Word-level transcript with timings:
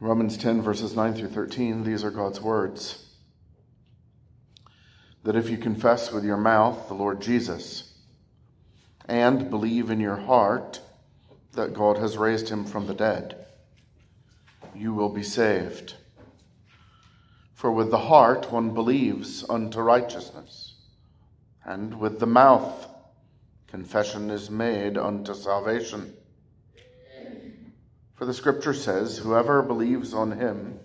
Romans 0.00 0.36
10, 0.36 0.62
verses 0.62 0.94
9 0.94 1.14
through 1.14 1.30
13, 1.30 1.82
these 1.82 2.04
are 2.04 2.10
God's 2.10 2.40
words. 2.40 3.04
That 5.24 5.34
if 5.34 5.50
you 5.50 5.58
confess 5.58 6.12
with 6.12 6.24
your 6.24 6.36
mouth 6.36 6.86
the 6.86 6.94
Lord 6.94 7.20
Jesus 7.20 7.94
and 9.06 9.50
believe 9.50 9.90
in 9.90 9.98
your 9.98 10.16
heart 10.16 10.80
that 11.54 11.74
God 11.74 11.98
has 11.98 12.16
raised 12.16 12.48
him 12.48 12.64
from 12.64 12.86
the 12.86 12.94
dead, 12.94 13.46
you 14.72 14.94
will 14.94 15.08
be 15.08 15.24
saved. 15.24 15.94
For 17.52 17.72
with 17.72 17.90
the 17.90 17.98
heart 17.98 18.52
one 18.52 18.74
believes 18.74 19.44
unto 19.50 19.80
righteousness, 19.80 20.76
and 21.64 21.98
with 21.98 22.20
the 22.20 22.26
mouth 22.26 22.86
confession 23.66 24.30
is 24.30 24.48
made 24.48 24.96
unto 24.96 25.34
salvation. 25.34 26.14
For 28.18 28.24
the 28.24 28.34
scripture 28.34 28.74
says, 28.74 29.18
Whoever 29.18 29.62
believes 29.62 30.12
on 30.12 30.32
him 30.32 30.80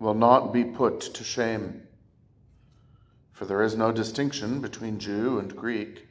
will 0.00 0.14
not 0.14 0.52
be 0.52 0.64
put 0.64 1.00
to 1.00 1.22
shame. 1.22 1.82
For 3.30 3.44
there 3.44 3.62
is 3.62 3.76
no 3.76 3.92
distinction 3.92 4.60
between 4.60 4.98
Jew 4.98 5.38
and 5.38 5.54
Greek, 5.54 6.08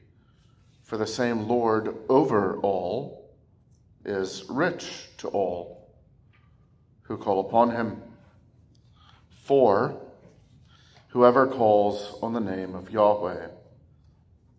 for 0.82 0.96
the 0.96 1.06
same 1.06 1.50
Lord 1.50 1.94
over 2.08 2.58
all 2.60 3.36
is 4.06 4.46
rich 4.50 5.10
to 5.18 5.28
all 5.28 5.94
who 7.02 7.18
call 7.18 7.42
upon 7.42 7.72
him. 7.72 8.02
For 9.44 10.02
whoever 11.10 11.48
calls 11.48 12.18
on 12.22 12.32
the 12.32 12.40
name 12.40 12.76
of 12.76 12.92
Yahweh 12.92 13.50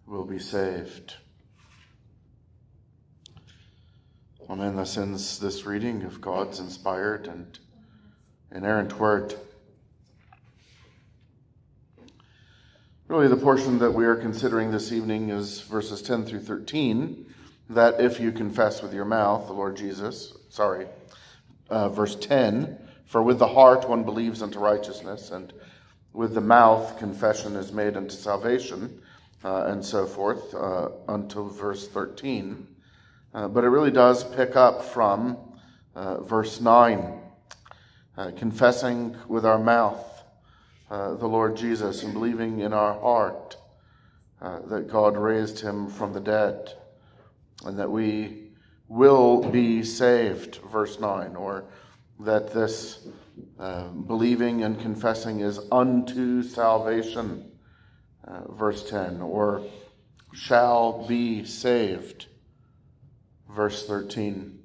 will 0.06 0.26
be 0.26 0.38
saved. 0.38 1.16
Amen. 4.50 4.74
Thus 4.74 4.96
ends 4.96 5.38
this 5.38 5.64
reading 5.64 6.02
of 6.02 6.20
God's 6.20 6.58
inspired 6.58 7.28
and 7.28 7.56
inerrant 8.50 8.98
word. 8.98 9.36
Really, 13.06 13.28
the 13.28 13.36
portion 13.36 13.78
that 13.78 13.92
we 13.92 14.04
are 14.06 14.16
considering 14.16 14.72
this 14.72 14.90
evening 14.90 15.28
is 15.28 15.60
verses 15.60 16.02
10 16.02 16.24
through 16.24 16.40
13. 16.40 17.32
That 17.68 18.00
if 18.00 18.18
you 18.18 18.32
confess 18.32 18.82
with 18.82 18.92
your 18.92 19.04
mouth 19.04 19.46
the 19.46 19.52
Lord 19.52 19.76
Jesus, 19.76 20.36
sorry, 20.48 20.88
uh, 21.68 21.88
verse 21.88 22.16
10, 22.16 22.76
for 23.04 23.22
with 23.22 23.38
the 23.38 23.46
heart 23.46 23.88
one 23.88 24.02
believes 24.02 24.42
unto 24.42 24.58
righteousness, 24.58 25.30
and 25.30 25.52
with 26.12 26.34
the 26.34 26.40
mouth 26.40 26.98
confession 26.98 27.54
is 27.54 27.70
made 27.70 27.96
unto 27.96 28.16
salvation, 28.16 29.00
uh, 29.44 29.66
and 29.66 29.84
so 29.84 30.06
forth, 30.06 30.52
uh, 30.56 30.88
until 31.06 31.46
verse 31.46 31.86
13. 31.86 32.66
Uh, 33.32 33.46
but 33.46 33.62
it 33.62 33.68
really 33.68 33.92
does 33.92 34.24
pick 34.24 34.56
up 34.56 34.84
from 34.84 35.36
uh, 35.94 36.20
verse 36.20 36.60
9, 36.60 37.20
uh, 38.16 38.30
confessing 38.36 39.16
with 39.28 39.46
our 39.46 39.58
mouth 39.58 40.04
uh, 40.90 41.14
the 41.14 41.28
Lord 41.28 41.56
Jesus 41.56 42.02
and 42.02 42.12
believing 42.12 42.58
in 42.58 42.72
our 42.72 42.98
heart 42.98 43.56
uh, 44.40 44.58
that 44.66 44.88
God 44.88 45.16
raised 45.16 45.60
him 45.60 45.88
from 45.88 46.12
the 46.12 46.20
dead 46.20 46.72
and 47.64 47.78
that 47.78 47.88
we 47.88 48.48
will 48.88 49.48
be 49.48 49.84
saved, 49.84 50.56
verse 50.72 50.98
9, 50.98 51.36
or 51.36 51.64
that 52.18 52.52
this 52.52 53.06
uh, 53.60 53.84
believing 53.84 54.64
and 54.64 54.80
confessing 54.80 55.38
is 55.38 55.60
unto 55.70 56.42
salvation, 56.42 57.52
verse 58.48 58.88
10, 58.90 59.22
or 59.22 59.62
shall 60.32 61.06
be 61.06 61.44
saved 61.44 62.26
verse 63.54 63.86
13. 63.86 64.58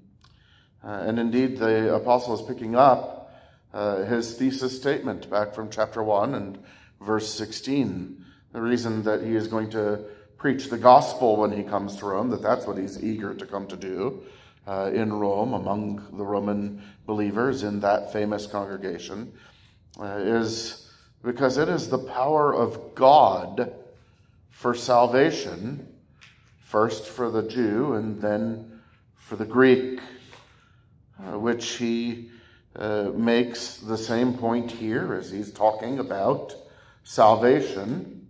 Uh, 0.83 0.87
and 0.87 1.19
indeed, 1.19 1.57
the 1.57 1.95
apostle 1.95 2.35
is 2.35 2.41
picking 2.41 2.75
up 2.75 3.33
uh, 3.73 4.03
his 4.03 4.35
thesis 4.35 4.75
statement 4.75 5.29
back 5.29 5.53
from 5.53 5.69
chapter 5.69 6.03
1 6.03 6.35
and 6.35 6.59
verse 7.01 7.33
16. 7.33 8.23
The 8.51 8.61
reason 8.61 9.03
that 9.03 9.23
he 9.23 9.35
is 9.35 9.47
going 9.47 9.69
to 9.71 10.05
preach 10.37 10.69
the 10.69 10.77
gospel 10.77 11.37
when 11.37 11.51
he 11.51 11.63
comes 11.63 11.95
to 11.97 12.05
Rome, 12.05 12.29
that 12.29 12.41
that's 12.41 12.67
what 12.67 12.77
he's 12.77 13.03
eager 13.03 13.33
to 13.33 13.45
come 13.45 13.67
to 13.67 13.75
do 13.75 14.23
uh, 14.67 14.91
in 14.93 15.11
Rome 15.11 15.53
among 15.53 16.05
the 16.15 16.23
Roman 16.23 16.81
believers 17.05 17.63
in 17.63 17.79
that 17.81 18.13
famous 18.13 18.45
congregation, 18.45 19.33
uh, 19.99 20.17
is 20.17 20.89
because 21.23 21.57
it 21.57 21.67
is 21.67 21.89
the 21.89 21.97
power 21.97 22.53
of 22.53 22.93
God 22.93 23.73
for 24.51 24.75
salvation, 24.75 25.87
first 26.59 27.07
for 27.07 27.31
the 27.31 27.43
Jew 27.43 27.93
and 27.93 28.21
then 28.21 28.74
for 29.25 29.37
the 29.37 29.45
Greek, 29.45 29.99
uh, 31.19 31.39
which 31.39 31.77
he 31.77 32.29
uh, 32.75 33.09
makes 33.15 33.77
the 33.77 33.97
same 33.97 34.35
point 34.35 34.69
here 34.69 35.15
as 35.15 35.31
he's 35.31 35.51
talking 35.51 35.97
about 35.97 36.53
salvation, 37.03 38.27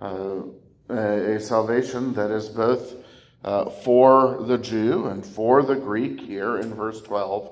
uh, 0.00 0.42
a 0.88 1.40
salvation 1.40 2.14
that 2.14 2.30
is 2.30 2.48
both 2.48 2.94
uh, 3.42 3.70
for 3.70 4.44
the 4.46 4.56
Jew 4.56 5.06
and 5.06 5.26
for 5.26 5.64
the 5.64 5.74
Greek 5.74 6.20
here 6.20 6.58
in 6.58 6.74
verse 6.74 7.02
12, 7.02 7.50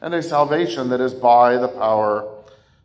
and 0.00 0.14
a 0.14 0.22
salvation 0.22 0.88
that 0.88 1.02
is 1.02 1.12
by 1.12 1.58
the 1.58 1.68
power 1.68 2.42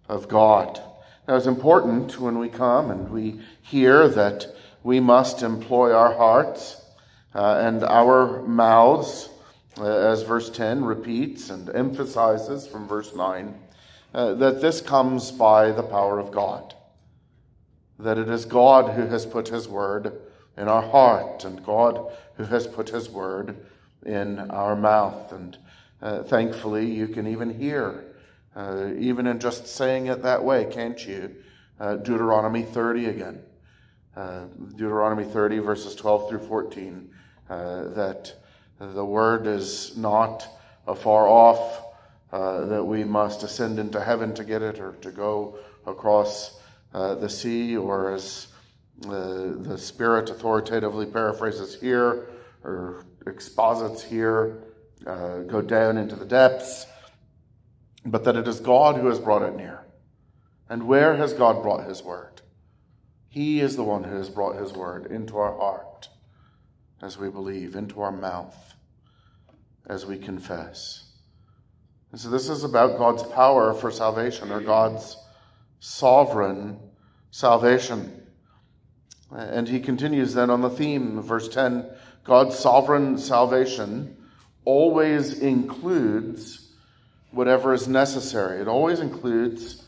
of 0.10 0.28
God. 0.28 0.82
Now, 1.30 1.38
it's 1.38 1.46
important 1.46 2.20
when 2.20 2.40
we 2.40 2.50
come 2.50 2.92
and 2.92 3.10
we 3.10 3.40
hear 3.62 4.10
that 4.10 4.48
we 4.84 5.00
must 5.00 5.44
employ 5.44 5.94
our 5.94 6.14
hearts 6.14 6.80
uh, 7.36 7.62
and 7.64 7.84
our 7.84 8.42
mouths, 8.44 9.29
as 9.82 10.24
verse 10.24 10.50
10 10.50 10.84
repeats 10.84 11.50
and 11.50 11.70
emphasizes 11.70 12.68
from 12.68 12.88
verse 12.88 13.16
9, 13.16 13.54
uh, 14.14 14.34
that 14.36 14.62
this 14.62 14.82
comes 14.82 15.32
by 15.32 15.72
the 15.72 15.84
power 15.84 16.20
of 16.20 16.32
God. 16.32 16.74
That 18.00 18.18
it 18.18 18.30
is 18.30 18.46
God 18.46 18.96
who 18.96 19.08
has 19.08 19.26
put 19.26 19.50
his 19.50 19.68
word 19.68 20.20
in 20.58 20.68
our 20.68 20.82
heart 20.82 21.46
and 21.46 21.64
God 21.66 22.12
who 22.36 22.44
has 22.46 22.68
put 22.68 22.90
his 22.90 23.10
word 23.10 23.58
in 24.06 24.40
our 24.52 24.76
mouth. 24.76 25.32
And 25.32 25.58
uh, 26.02 26.24
thankfully, 26.24 26.90
you 26.90 27.08
can 27.08 27.28
even 27.28 27.58
hear, 27.58 28.06
uh, 28.56 28.92
even 28.98 29.28
in 29.28 29.40
just 29.40 29.68
saying 29.68 30.08
it 30.08 30.24
that 30.24 30.44
way, 30.44 30.66
can't 30.66 31.06
you? 31.06 31.36
Uh, 31.80 31.96
Deuteronomy 31.96 32.64
30 32.64 33.06
again. 33.08 33.42
Uh, 34.16 34.46
Deuteronomy 34.72 35.24
30, 35.24 35.60
verses 35.60 35.96
12 35.96 36.30
through 36.30 36.48
14, 36.48 37.10
uh, 37.50 37.88
that 37.90 38.34
the 38.80 39.04
word 39.04 39.46
is 39.46 39.96
not 39.98 40.48
afar 40.88 41.28
off, 41.28 41.84
uh, 42.32 42.66
that 42.66 42.84
we 42.84 43.04
must 43.04 43.44
ascend 43.44 43.78
into 43.78 44.02
heaven 44.02 44.34
to 44.36 44.44
get 44.44 44.62
it 44.62 44.80
or 44.80 44.94
to 45.02 45.12
go 45.12 45.58
across 45.86 46.60
uh, 46.94 47.16
the 47.16 47.30
sea, 47.30 47.76
or 47.76 48.14
as 48.14 48.48
uh, 49.06 49.54
the 49.58 49.78
Spirit 49.78 50.30
authoritatively 50.30 51.06
paraphrases 51.06 51.80
here 51.80 52.30
or 52.64 53.06
exposits 53.28 54.02
here, 54.02 54.64
uh, 55.06 55.40
go 55.40 55.62
down 55.62 55.98
into 55.98 56.16
the 56.16 56.26
depths, 56.26 56.86
but 58.06 58.24
that 58.24 58.36
it 58.36 58.48
is 58.48 58.60
God 58.60 58.96
who 58.96 59.08
has 59.08 59.20
brought 59.20 59.42
it 59.42 59.56
near. 59.56 59.86
And 60.70 60.88
where 60.88 61.16
has 61.16 61.34
God 61.34 61.62
brought 61.62 61.88
his 61.88 62.04
word? 62.04 62.42
He 63.28 63.60
is 63.60 63.76
the 63.76 63.84
one 63.84 64.04
who 64.04 64.16
has 64.16 64.30
brought 64.30 64.56
his 64.56 64.74
word 64.74 65.08
into 65.08 65.38
our 65.38 65.56
heart 65.58 65.89
as 67.02 67.18
we 67.18 67.30
believe, 67.30 67.76
into 67.76 68.02
our 68.02 68.12
mouth 68.12 68.74
as 69.88 70.06
we 70.06 70.18
confess. 70.18 71.06
And 72.12 72.20
so 72.20 72.30
this 72.30 72.50
is 72.50 72.64
about 72.64 72.98
God's 72.98 73.24
power 73.24 73.74
for 73.74 73.92
salvation 73.92 74.52
or 74.52 74.62
God's 74.62 75.18
sovereign 75.80 76.80
salvation. 77.32 78.28
And 79.32 79.68
he 79.68 79.80
continues 79.80 80.34
then 80.34 80.50
on 80.50 80.62
the 80.62 80.70
theme, 80.70 81.22
verse 81.22 81.50
10 81.50 81.90
God's 82.24 82.60
sovereign 82.60 83.18
salvation 83.18 84.18
always 84.66 85.40
includes 85.40 86.74
whatever 87.32 87.74
is 87.74 87.88
necessary. 87.88 88.60
It 88.62 88.68
always 88.68 89.00
includes 89.00 89.84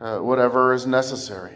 uh, 0.00 0.18
whatever 0.18 0.72
is 0.72 0.86
necessary. 0.86 1.54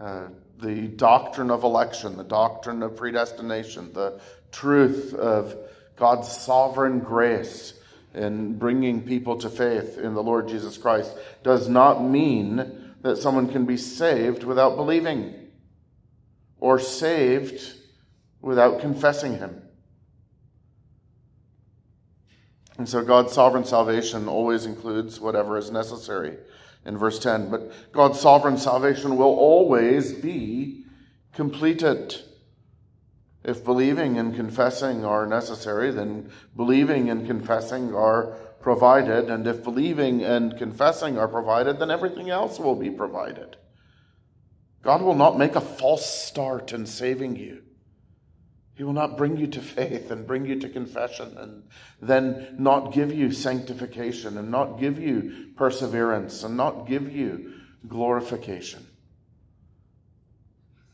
Uh, 0.00 0.28
the 0.64 0.88
doctrine 0.88 1.50
of 1.50 1.62
election, 1.62 2.16
the 2.16 2.24
doctrine 2.24 2.82
of 2.82 2.96
predestination, 2.96 3.92
the 3.92 4.18
truth 4.50 5.14
of 5.14 5.54
God's 5.96 6.34
sovereign 6.34 7.00
grace 7.00 7.74
in 8.14 8.58
bringing 8.58 9.02
people 9.02 9.36
to 9.38 9.50
faith 9.50 9.98
in 9.98 10.14
the 10.14 10.22
Lord 10.22 10.48
Jesus 10.48 10.78
Christ 10.78 11.14
does 11.42 11.68
not 11.68 12.02
mean 12.02 12.94
that 13.02 13.18
someone 13.18 13.50
can 13.52 13.66
be 13.66 13.76
saved 13.76 14.44
without 14.44 14.76
believing 14.76 15.34
or 16.58 16.78
saved 16.78 17.74
without 18.40 18.80
confessing 18.80 19.36
Him. 19.38 19.60
And 22.78 22.88
so 22.88 23.04
God's 23.04 23.32
sovereign 23.32 23.64
salvation 23.64 24.28
always 24.28 24.66
includes 24.66 25.20
whatever 25.20 25.56
is 25.56 25.70
necessary 25.70 26.38
in 26.84 26.98
verse 26.98 27.18
10. 27.18 27.50
But 27.50 27.92
God's 27.92 28.20
sovereign 28.20 28.58
salvation 28.58 29.16
will 29.16 29.34
always 29.34 30.12
be 30.12 30.84
completed. 31.32 32.16
If 33.44 33.64
believing 33.64 34.18
and 34.18 34.34
confessing 34.34 35.04
are 35.04 35.26
necessary, 35.26 35.90
then 35.90 36.30
believing 36.56 37.10
and 37.10 37.26
confessing 37.26 37.94
are 37.94 38.36
provided, 38.60 39.28
and 39.28 39.46
if 39.46 39.62
believing 39.62 40.24
and 40.24 40.56
confessing 40.56 41.18
are 41.18 41.28
provided, 41.28 41.78
then 41.78 41.90
everything 41.90 42.30
else 42.30 42.58
will 42.58 42.74
be 42.74 42.88
provided. 42.88 43.58
God 44.82 45.02
will 45.02 45.14
not 45.14 45.38
make 45.38 45.54
a 45.54 45.60
false 45.60 46.06
start 46.06 46.72
in 46.72 46.86
saving 46.86 47.36
you. 47.36 47.63
He 48.76 48.82
will 48.82 48.92
not 48.92 49.16
bring 49.16 49.36
you 49.36 49.46
to 49.48 49.60
faith 49.60 50.10
and 50.10 50.26
bring 50.26 50.46
you 50.46 50.58
to 50.60 50.68
confession 50.68 51.36
and 51.38 51.62
then 52.02 52.56
not 52.58 52.92
give 52.92 53.14
you 53.14 53.30
sanctification 53.30 54.36
and 54.36 54.50
not 54.50 54.80
give 54.80 54.98
you 54.98 55.50
perseverance 55.56 56.42
and 56.42 56.56
not 56.56 56.88
give 56.88 57.14
you 57.14 57.52
glorification. 57.86 58.84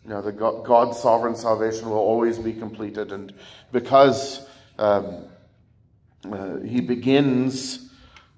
You 0.05 0.11
know, 0.11 0.23
the 0.23 0.33
God, 0.33 0.65
God's 0.65 0.99
sovereign 0.99 1.37
salvation 1.37 1.89
will 1.89 1.99
always 1.99 2.39
be 2.39 2.53
completed, 2.53 3.13
and 3.13 3.33
because 3.71 4.47
um, 4.79 5.25
uh, 6.31 6.57
He 6.61 6.81
begins 6.81 7.91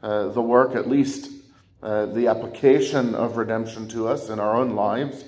uh, 0.03 0.29
the 0.29 0.43
work, 0.43 0.75
at 0.75 0.89
least 0.89 1.31
uh, 1.83 2.07
the 2.07 2.27
application 2.27 3.15
of 3.15 3.37
redemption 3.37 3.89
to 3.89 4.09
us 4.09 4.29
in 4.29 4.41
our 4.41 4.57
own 4.57 4.75
lives, 4.75 5.25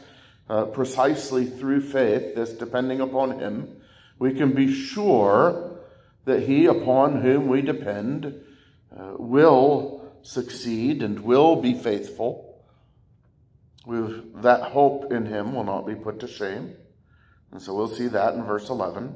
uh, 0.48 0.64
precisely 0.66 1.46
through 1.46 1.80
faith, 1.80 2.34
this 2.34 2.50
depending 2.50 3.00
upon 3.00 3.38
Him 3.38 3.80
we 4.18 4.32
can 4.34 4.52
be 4.52 4.72
sure 4.72 5.78
that 6.24 6.42
he 6.42 6.66
upon 6.66 7.20
whom 7.20 7.48
we 7.48 7.62
depend 7.62 8.40
uh, 8.96 9.12
will 9.18 10.12
succeed 10.22 11.02
and 11.02 11.20
will 11.20 11.56
be 11.56 11.74
faithful. 11.74 12.64
We've, 13.86 14.22
that 14.36 14.62
hope 14.62 15.12
in 15.12 15.26
him 15.26 15.54
will 15.54 15.64
not 15.64 15.86
be 15.86 15.94
put 15.94 16.20
to 16.20 16.28
shame. 16.28 16.74
And 17.52 17.60
so 17.60 17.74
we'll 17.74 17.88
see 17.88 18.08
that 18.08 18.34
in 18.34 18.44
verse 18.44 18.70
11. 18.70 19.14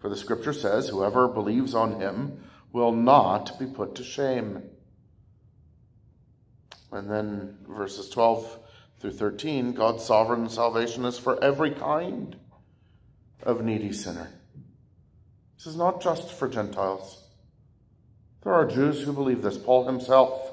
For 0.00 0.08
the 0.08 0.16
scripture 0.16 0.52
says, 0.52 0.88
Whoever 0.88 1.28
believes 1.28 1.74
on 1.74 2.00
him 2.00 2.42
will 2.72 2.92
not 2.92 3.58
be 3.58 3.66
put 3.66 3.94
to 3.96 4.04
shame. 4.04 4.62
And 6.90 7.08
then 7.08 7.58
verses 7.68 8.10
12 8.10 8.58
through 8.98 9.12
13 9.12 9.72
God's 9.72 10.04
sovereign 10.04 10.48
salvation 10.48 11.04
is 11.04 11.18
for 11.18 11.42
every 11.42 11.70
kind 11.70 12.36
of 13.42 13.64
needy 13.64 13.92
sinner. 13.92 14.30
This 15.56 15.66
is 15.66 15.76
not 15.76 16.02
just 16.02 16.30
for 16.32 16.48
Gentiles. 16.48 17.22
There 18.42 18.52
are 18.52 18.66
Jews 18.66 19.02
who 19.02 19.12
believe 19.12 19.42
this. 19.42 19.56
Paul 19.56 19.86
himself 19.86 20.50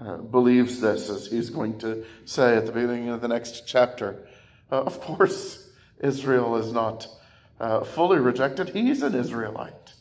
uh, 0.00 0.16
believes 0.16 0.80
this, 0.80 1.10
as 1.10 1.26
he's 1.26 1.50
going 1.50 1.78
to 1.80 2.04
say 2.24 2.56
at 2.56 2.66
the 2.66 2.72
beginning 2.72 3.10
of 3.10 3.20
the 3.20 3.28
next 3.28 3.66
chapter. 3.66 4.26
Uh, 4.70 4.82
of 4.82 5.00
course, 5.00 5.68
Israel 6.00 6.56
is 6.56 6.72
not 6.72 7.06
uh, 7.60 7.84
fully 7.84 8.18
rejected, 8.18 8.70
he's 8.70 9.02
an 9.02 9.14
Israelite. 9.14 9.92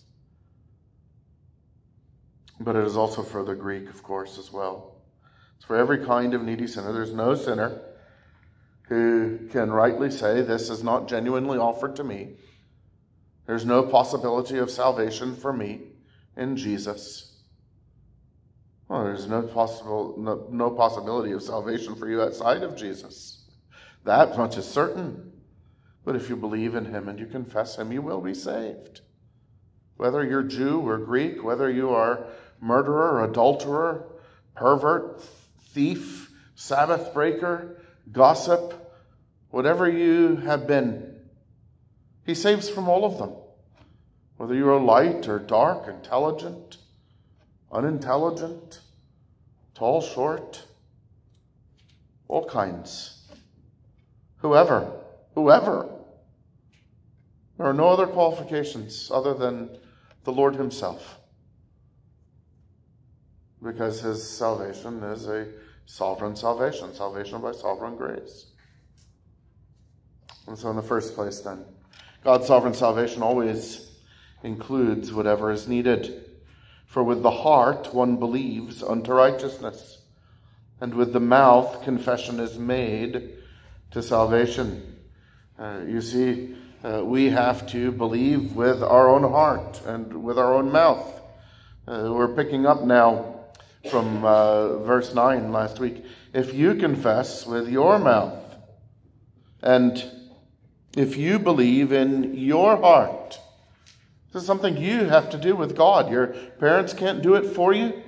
But 2.59 2.75
it 2.75 2.85
is 2.85 2.95
also 2.95 3.23
for 3.23 3.43
the 3.43 3.55
Greek, 3.55 3.89
of 3.89 4.01
course, 4.01 4.37
as 4.37 4.51
well. 4.51 4.95
It's 5.57 5.65
for 5.65 5.75
every 5.75 6.05
kind 6.05 6.33
of 6.33 6.41
needy 6.41 6.67
sinner. 6.67 6.93
There's 6.93 7.13
no 7.13 7.35
sinner 7.35 7.81
who 8.87 9.47
can 9.51 9.71
rightly 9.71 10.11
say, 10.11 10.41
This 10.41 10.69
is 10.69 10.83
not 10.83 11.07
genuinely 11.07 11.57
offered 11.57 11.95
to 11.97 12.03
me. 12.03 12.35
There's 13.45 13.65
no 13.65 13.83
possibility 13.83 14.57
of 14.57 14.69
salvation 14.69 15.35
for 15.35 15.51
me 15.51 15.81
in 16.37 16.57
Jesus. 16.57 17.31
Well, 18.87 19.05
there's 19.05 19.27
no 19.27 19.43
possible 19.43 20.15
no, 20.17 20.47
no 20.51 20.71
possibility 20.71 21.31
of 21.31 21.41
salvation 21.41 21.95
for 21.95 22.09
you 22.09 22.21
outside 22.21 22.63
of 22.63 22.75
Jesus. 22.75 23.45
That 24.03 24.37
much 24.37 24.57
is 24.57 24.65
certain. 24.65 25.31
But 26.03 26.15
if 26.15 26.29
you 26.29 26.35
believe 26.35 26.75
in 26.75 26.85
him 26.85 27.07
and 27.07 27.19
you 27.19 27.27
confess 27.27 27.77
him, 27.77 27.91
you 27.91 28.01
will 28.01 28.21
be 28.21 28.33
saved. 28.33 29.01
Whether 29.97 30.25
you're 30.25 30.43
Jew 30.43 30.79
or 30.81 30.97
Greek, 30.97 31.43
whether 31.43 31.69
you 31.69 31.91
are 31.91 32.25
murderer, 32.59 33.23
adulterer, 33.23 34.07
pervert, 34.55 35.21
thief, 35.73 36.31
Sabbath 36.55 37.13
breaker, 37.13 37.80
gossip, 38.11 38.73
whatever 39.49 39.89
you 39.89 40.37
have 40.37 40.67
been, 40.67 41.15
He 42.25 42.35
saves 42.35 42.69
from 42.69 42.87
all 42.87 43.05
of 43.05 43.17
them. 43.17 43.33
Whether 44.37 44.55
you 44.55 44.69
are 44.69 44.79
light 44.79 45.27
or 45.27 45.37
dark, 45.37 45.87
intelligent, 45.87 46.77
unintelligent, 47.71 48.79
tall, 49.75 50.01
short, 50.01 50.65
all 52.27 52.45
kinds. 52.45 53.27
Whoever, 54.37 54.91
whoever. 55.35 55.89
There 57.57 57.67
are 57.67 57.73
no 57.73 57.89
other 57.89 58.07
qualifications 58.07 59.11
other 59.13 59.33
than 59.33 59.77
the 60.23 60.31
Lord 60.31 60.55
Himself. 60.55 61.19
Because 63.61 64.01
His 64.01 64.27
salvation 64.27 65.03
is 65.03 65.27
a 65.27 65.47
sovereign 65.85 66.35
salvation, 66.35 66.93
salvation 66.93 67.41
by 67.41 67.51
sovereign 67.51 67.95
grace. 67.95 68.47
And 70.47 70.57
so, 70.57 70.69
in 70.69 70.75
the 70.75 70.81
first 70.81 71.15
place, 71.15 71.39
then, 71.39 71.65
God's 72.23 72.47
sovereign 72.47 72.73
salvation 72.73 73.21
always 73.21 73.91
includes 74.43 75.13
whatever 75.13 75.51
is 75.51 75.67
needed. 75.67 76.25
For 76.85 77.03
with 77.03 77.23
the 77.23 77.31
heart 77.31 77.93
one 77.93 78.17
believes 78.17 78.83
unto 78.83 79.13
righteousness, 79.13 79.99
and 80.81 80.93
with 80.93 81.13
the 81.13 81.19
mouth 81.19 81.83
confession 81.83 82.39
is 82.39 82.57
made 82.57 83.37
to 83.91 84.03
salvation. 84.03 84.97
Uh, 85.57 85.81
you 85.87 86.01
see, 86.01 86.55
uh, 86.83 87.03
we 87.05 87.29
have 87.29 87.67
to 87.67 87.91
believe 87.91 88.55
with 88.55 88.81
our 88.81 89.09
own 89.09 89.21
heart 89.21 89.81
and 89.85 90.23
with 90.23 90.39
our 90.39 90.53
own 90.53 90.71
mouth. 90.71 91.21
Uh, 91.87 92.09
we're 92.11 92.35
picking 92.35 92.65
up 92.65 92.83
now 92.83 93.30
from 93.89 94.23
uh, 94.23 94.77
verse 94.79 95.13
9 95.13 95.51
last 95.51 95.79
week. 95.79 96.03
If 96.33 96.53
you 96.53 96.75
confess 96.75 97.45
with 97.45 97.67
your 97.67 97.99
mouth 97.99 98.43
and 99.61 100.03
if 100.95 101.17
you 101.17 101.39
believe 101.39 101.91
in 101.91 102.35
your 102.35 102.77
heart. 102.77 103.39
This 104.31 104.43
is 104.43 104.47
something 104.47 104.77
you 104.77 105.05
have 105.05 105.29
to 105.31 105.37
do 105.37 105.55
with 105.55 105.75
God. 105.75 106.09
Your 106.09 106.27
parents 106.59 106.93
can't 106.93 107.21
do 107.21 107.35
it 107.35 107.53
for 107.55 107.73
you. 107.73 108.01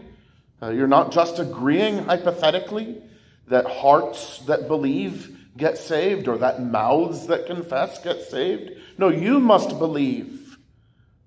Uh, 0.62 0.70
you're 0.70 0.88
not 0.88 1.12
just 1.12 1.40
agreeing 1.40 1.98
hypothetically 1.98 3.02
that 3.48 3.66
hearts 3.66 4.40
that 4.46 4.68
believe 4.68 5.38
get 5.58 5.78
saved 5.78 6.28
or 6.28 6.38
that 6.38 6.64
mouths 6.64 7.28
that 7.28 7.46
confess 7.46 8.02
get 8.04 8.22
saved. 8.22 8.72
No, 8.98 9.10
you 9.10 9.40
must 9.40 9.78
believe 9.78 10.58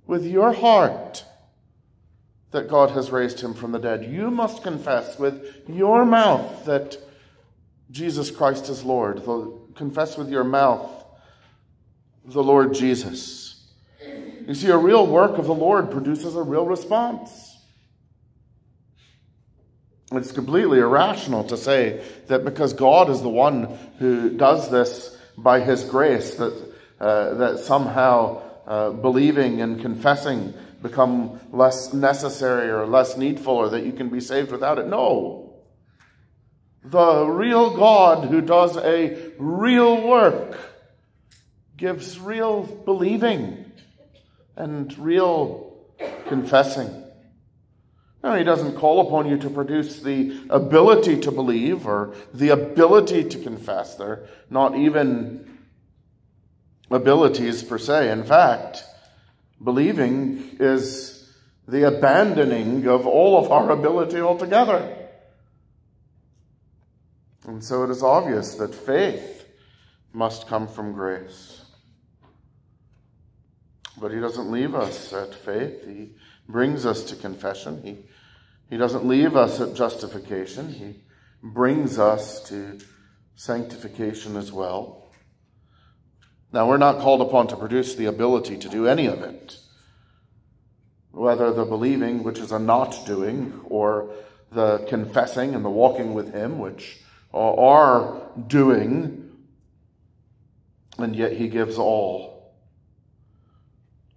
with 0.07 0.25
your 0.25 0.53
heart 0.53 1.25
that 2.51 2.69
God 2.69 2.91
has 2.91 3.11
raised 3.11 3.41
him 3.41 3.55
from 3.55 3.73
the 3.73 3.79
dead. 3.79 4.05
You 4.05 4.31
must 4.31 4.63
confess 4.63 5.19
with 5.19 5.65
your 5.69 6.05
mouth 6.05 6.65
that 6.65 6.97
Jesus 7.91 8.31
Christ 8.31 8.69
is 8.69 8.85
Lord. 8.85 9.23
Confess 9.75 10.17
with 10.17 10.31
your 10.31 10.45
mouth 10.45 10.91
the 12.25 12.43
Lord 12.43 12.75
Jesus. 12.75 13.65
You 14.47 14.55
see, 14.55 14.69
a 14.69 14.77
real 14.77 15.07
work 15.07 15.39
of 15.39 15.47
the 15.47 15.55
Lord 15.55 15.91
produces 15.91 16.37
a 16.37 16.43
real 16.43 16.67
response. 16.67 17.57
It's 20.13 20.31
completely 20.31 20.79
irrational 20.79 21.45
to 21.45 21.57
say 21.57 22.05
that 22.29 22.45
because 22.45 22.73
God 22.73 23.11
is 23.11 23.23
the 23.23 23.29
one 23.29 23.77
who 23.99 24.31
does 24.37 24.71
this 24.71 25.17
by 25.37 25.61
His 25.61 25.83
grace, 25.83 26.37
that, 26.37 26.75
uh, 27.01 27.35
that 27.35 27.59
somehow 27.59 28.43
uh, 28.67 28.91
believing 28.91 29.61
and 29.61 29.81
confessing 29.81 30.55
become 30.89 31.41
less 31.53 31.93
necessary 31.93 32.71
or 32.71 32.87
less 32.87 33.17
needful 33.17 33.55
or 33.55 33.69
that 33.71 33.85
you 33.85 33.93
can 33.93 34.09
be 34.09 34.21
saved 34.21 34.53
without 34.53 34.79
it. 34.79 34.87
No. 34.87 35.55
The 36.85 37.27
real 37.27 37.77
God 37.77 38.29
who 38.29 38.41
does 38.41 38.77
a 38.77 39.33
real 39.39 40.07
work 40.07 40.59
gives 41.77 42.19
real 42.21 42.63
believing 42.63 43.73
and 44.55 44.97
real 44.99 45.77
confessing. 46.29 47.05
No, 48.23 48.35
he 48.35 48.45
doesn't 48.45 48.77
call 48.77 49.07
upon 49.07 49.29
you 49.29 49.37
to 49.39 49.51
produce 49.51 50.01
the 50.01 50.41
ability 50.51 51.21
to 51.21 51.31
believe 51.31 51.87
or 51.87 52.15
the 52.33 52.49
ability 52.49 53.25
to 53.25 53.39
confess. 53.39 53.95
They're 53.97 54.27
not 54.51 54.77
even 54.77 55.59
abilities 56.91 57.63
per 57.63 57.79
se. 57.79 58.11
In 58.11 58.25
fact, 58.25 58.85
believing 59.63 60.57
is 60.61 61.33
the 61.69 61.87
abandoning 61.87 62.87
of 62.87 63.07
all 63.07 63.45
of 63.45 63.51
our 63.51 63.71
ability 63.71 64.21
altogether. 64.21 65.09
And 67.47 67.63
so 67.63 67.85
it 67.85 67.91
is 67.91 68.03
obvious 68.03 68.55
that 68.57 68.75
faith 68.75 69.47
must 70.13 70.47
come 70.49 70.67
from 70.67 70.93
grace. 70.93 71.63
But 73.99 74.13
he 74.13 74.21
doesn't 74.21 74.51
leave 74.51 74.75
us 74.75 75.13
at 75.13 75.35
faith. 75.35 75.87
He 75.87 76.13
brings 76.49 76.85
us 76.85 77.05
to 77.05 77.17
confession. 77.17 77.83
He, 77.83 77.99
he 78.69 78.77
doesn't 78.77 79.07
leave 79.07 79.37
us 79.37 79.61
at 79.61 79.75
justification. 79.75 80.73
He 80.73 80.97
brings 81.43 81.99
us 81.99 82.49
to 82.49 82.79
sanctification 83.37 84.37
as 84.37 84.53
well. 84.53 85.06
Now, 86.53 86.69
we're 86.69 86.77
not 86.77 87.01
called 87.01 87.21
upon 87.21 87.49
to 87.49 87.57
produce 87.57 87.95
the 87.95 88.07
ability 88.07 88.57
to 88.59 88.69
do 88.69 88.87
any 88.87 89.07
of 89.07 89.23
it. 89.23 89.59
whether 91.17 91.51
the 91.51 91.65
believing, 91.65 92.23
which 92.23 92.39
is 92.39 92.53
a 92.53 92.59
not 92.59 93.07
doing, 93.07 93.59
or 93.65 94.11
the 94.53 94.85
confessing 94.89 95.55
and 95.55 95.65
the 95.65 95.71
walking 95.71 96.13
with 96.13 96.33
Him, 96.33 96.59
which 96.59 97.01
are 97.33 98.21
doing, 98.47 99.31
and 100.99 101.17
yet 101.17 101.33
He 101.33 101.49
gives 101.49 101.79
all. 101.79 102.55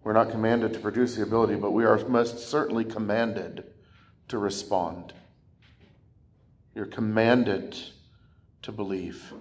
We're 0.03 0.13
not 0.13 0.29
commanded 0.29 0.73
to 0.73 0.79
produce 0.79 1.15
the 1.15 1.23
ability, 1.23 1.55
but 1.55 1.71
we 1.71 1.85
are 1.85 2.05
most 2.07 2.49
certainly 2.49 2.83
commanded 2.83 3.63
to 4.27 4.37
respond. 4.37 5.13
You're 6.75 6.85
commanded 6.85 7.77
to 8.63 8.71
believe. 8.71 9.33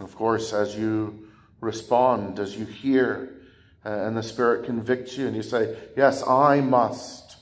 And 0.00 0.08
of 0.08 0.16
course, 0.16 0.54
as 0.54 0.74
you 0.74 1.28
respond, 1.60 2.38
as 2.38 2.56
you 2.56 2.64
hear, 2.64 3.42
uh, 3.84 3.90
and 3.90 4.16
the 4.16 4.22
Spirit 4.22 4.64
convicts 4.64 5.18
you, 5.18 5.26
and 5.26 5.36
you 5.36 5.42
say, 5.42 5.76
Yes, 5.94 6.26
I 6.26 6.62
must, 6.62 7.36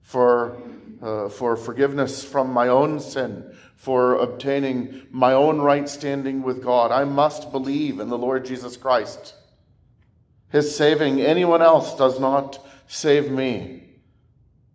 for, 0.00 0.62
uh, 1.02 1.28
for 1.28 1.58
forgiveness 1.58 2.24
from 2.24 2.54
my 2.54 2.68
own 2.68 3.00
sin, 3.00 3.54
for 3.76 4.14
obtaining 4.14 5.08
my 5.10 5.34
own 5.34 5.60
right 5.60 5.86
standing 5.86 6.42
with 6.42 6.62
God, 6.64 6.90
I 6.90 7.04
must 7.04 7.52
believe 7.52 8.00
in 8.00 8.08
the 8.08 8.16
Lord 8.16 8.46
Jesus 8.46 8.78
Christ. 8.78 9.34
His 10.48 10.74
saving 10.74 11.20
anyone 11.20 11.60
else 11.60 11.94
does 11.98 12.18
not 12.18 12.66
save 12.86 13.30
me. 13.30 13.90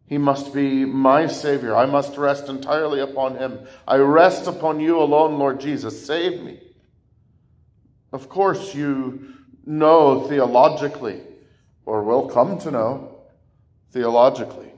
He 0.05 0.20
must 0.20 0.53
be 0.53 0.86
my 0.86 1.25
Savior. 1.25 1.75
I 1.75 1.88
must 1.88 2.17
rest 2.17 2.50
entirely 2.50 3.00
upon 3.00 3.38
Him. 3.38 3.65
I 3.88 3.96
rest 3.96 4.46
upon 4.46 4.79
you 4.79 5.00
alone, 5.01 5.39
Lord 5.39 5.60
Jesus. 5.60 6.05
Save 6.05 6.44
me. 6.44 6.60
Of 8.15 8.29
course, 8.29 8.74
you 8.74 9.34
know 9.65 10.22
theologically, 10.22 11.19
or 11.86 12.01
will 12.01 12.29
come 12.29 12.57
to 12.60 12.72
know 12.72 13.25
theologically, 13.91 14.72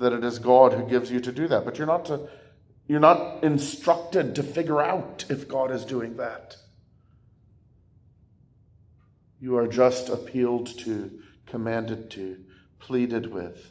that 0.00 0.12
it 0.12 0.24
is 0.24 0.40
God 0.40 0.72
who 0.72 0.84
gives 0.84 1.08
you 1.08 1.20
to 1.20 1.30
do 1.30 1.46
that. 1.46 1.64
But 1.64 1.78
you're 1.78 1.86
not, 1.86 2.06
to, 2.06 2.28
you're 2.88 2.98
not 2.98 3.44
instructed 3.44 4.34
to 4.34 4.42
figure 4.42 4.82
out 4.82 5.24
if 5.28 5.46
God 5.46 5.70
is 5.70 5.84
doing 5.84 6.16
that. 6.16 6.56
You 9.40 9.56
are 9.56 9.68
just 9.68 10.08
appealed 10.08 10.76
to, 10.80 11.12
commanded 11.46 12.10
to, 12.10 12.40
pleaded 12.80 13.32
with, 13.32 13.70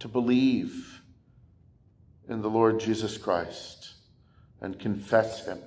to 0.00 0.08
believe 0.08 1.00
in 2.28 2.42
the 2.42 2.50
Lord 2.50 2.80
Jesus 2.80 3.16
Christ 3.16 3.94
and 4.60 4.78
confess 4.78 5.46
Him 5.46 5.60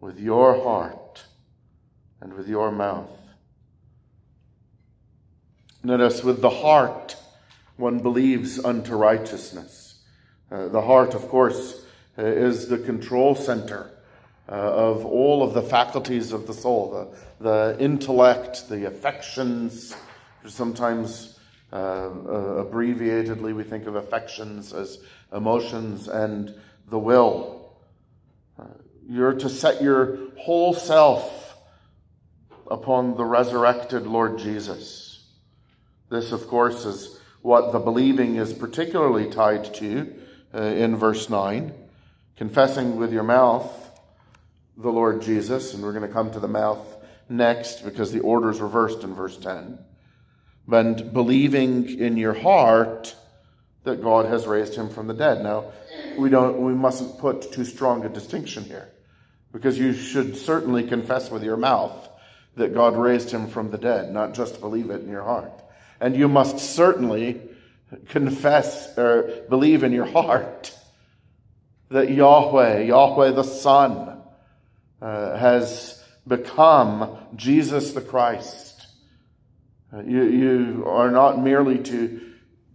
with 0.00 0.20
your 0.20 0.62
heart 0.62 0.99
and 2.20 2.34
with 2.34 2.48
your 2.48 2.70
mouth. 2.70 3.10
Notice, 5.82 6.22
with 6.22 6.42
the 6.42 6.50
heart, 6.50 7.16
one 7.76 8.00
believes 8.00 8.62
unto 8.62 8.94
righteousness. 8.94 10.02
Uh, 10.50 10.68
the 10.68 10.82
heart, 10.82 11.14
of 11.14 11.28
course, 11.28 11.82
uh, 12.18 12.24
is 12.24 12.68
the 12.68 12.76
control 12.76 13.34
center 13.34 13.90
uh, 14.48 14.52
of 14.52 15.06
all 15.06 15.42
of 15.42 15.54
the 15.54 15.62
faculties 15.62 16.32
of 16.32 16.46
the 16.46 16.52
soul 16.52 17.08
the, 17.40 17.44
the 17.44 17.82
intellect, 17.82 18.68
the 18.68 18.86
affections. 18.86 19.96
Sometimes 20.46 21.38
uh, 21.72 21.76
uh, 21.76 22.10
abbreviatedly, 22.58 23.54
we 23.54 23.62
think 23.62 23.86
of 23.86 23.94
affections 23.94 24.74
as 24.74 24.98
emotions 25.32 26.08
and 26.08 26.54
the 26.88 26.98
will. 26.98 27.56
You're 29.08 29.34
to 29.34 29.48
set 29.48 29.82
your 29.82 30.18
whole 30.36 30.72
self 30.72 31.39
upon 32.70 33.16
the 33.16 33.24
resurrected 33.24 34.06
Lord 34.06 34.38
Jesus. 34.38 35.24
This, 36.08 36.32
of 36.32 36.46
course, 36.48 36.84
is 36.84 37.18
what 37.42 37.72
the 37.72 37.78
believing 37.78 38.36
is 38.36 38.52
particularly 38.52 39.30
tied 39.30 39.74
to 39.74 40.14
uh, 40.54 40.62
in 40.62 40.96
verse 40.96 41.28
9. 41.28 41.72
Confessing 42.36 42.96
with 42.96 43.12
your 43.12 43.22
mouth 43.22 43.72
the 44.76 44.90
Lord 44.90 45.22
Jesus, 45.22 45.74
and 45.74 45.82
we're 45.82 45.92
going 45.92 46.06
to 46.06 46.12
come 46.12 46.30
to 46.32 46.40
the 46.40 46.48
mouth 46.48 46.78
next 47.28 47.84
because 47.84 48.12
the 48.12 48.20
order 48.20 48.50
is 48.50 48.60
reversed 48.60 49.02
in 49.02 49.14
verse 49.14 49.36
10. 49.36 49.78
And 50.70 51.12
believing 51.12 51.98
in 51.98 52.16
your 52.16 52.34
heart 52.34 53.14
that 53.84 54.02
God 54.02 54.26
has 54.26 54.46
raised 54.46 54.74
him 54.74 54.88
from 54.88 55.06
the 55.06 55.14
dead. 55.14 55.42
Now, 55.42 55.72
we 56.16 56.28
don't 56.28 56.60
we 56.60 56.74
mustn't 56.74 57.18
put 57.18 57.50
too 57.52 57.64
strong 57.64 58.04
a 58.04 58.08
distinction 58.08 58.64
here 58.64 58.90
because 59.52 59.78
you 59.78 59.92
should 59.92 60.36
certainly 60.36 60.86
confess 60.86 61.30
with 61.30 61.42
your 61.42 61.56
mouth 61.56 62.09
that 62.56 62.74
God 62.74 62.96
raised 62.96 63.30
him 63.30 63.48
from 63.48 63.70
the 63.70 63.78
dead, 63.78 64.12
not 64.12 64.34
just 64.34 64.60
believe 64.60 64.90
it 64.90 65.02
in 65.02 65.08
your 65.08 65.24
heart. 65.24 65.62
And 66.00 66.16
you 66.16 66.28
must 66.28 66.58
certainly 66.58 67.40
confess 68.08 68.96
or 68.96 69.44
believe 69.48 69.82
in 69.82 69.92
your 69.92 70.06
heart 70.06 70.76
that 71.90 72.10
Yahweh, 72.10 72.82
Yahweh 72.82 73.32
the 73.32 73.42
Son, 73.42 74.22
uh, 75.02 75.36
has 75.36 76.02
become 76.26 77.18
Jesus 77.34 77.92
the 77.92 78.00
Christ. 78.00 78.86
Uh, 79.92 80.02
you, 80.02 80.22
you 80.22 80.84
are 80.86 81.10
not 81.10 81.42
merely 81.42 81.78
to, 81.78 82.20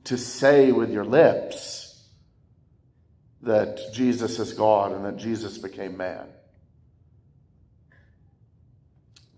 to 0.05 0.17
say 0.17 0.71
with 0.71 0.91
your 0.91 1.05
lips 1.05 2.03
that 3.41 3.79
Jesus 3.93 4.39
is 4.39 4.53
God 4.53 4.91
and 4.91 5.05
that 5.05 5.17
Jesus 5.17 5.57
became 5.57 5.95
man. 5.95 6.27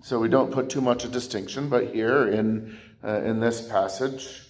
So 0.07 0.19
we 0.19 0.29
don't 0.29 0.53
put 0.53 0.69
too 0.69 0.79
much 0.79 1.03
a 1.03 1.09
distinction, 1.09 1.67
but 1.67 1.93
here 1.93 2.29
in, 2.29 2.77
uh, 3.03 3.23
in 3.23 3.41
this 3.41 3.67
passage, 3.67 4.41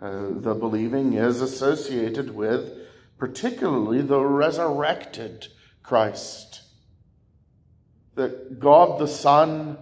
uh, 0.00 0.28
the 0.36 0.54
believing 0.54 1.14
is 1.14 1.40
associated 1.40 2.32
with 2.32 2.78
particularly 3.18 4.02
the 4.02 4.20
resurrected 4.20 5.48
Christ. 5.82 6.62
That 8.14 8.60
God 8.60 9.00
the 9.00 9.08
Son 9.08 9.78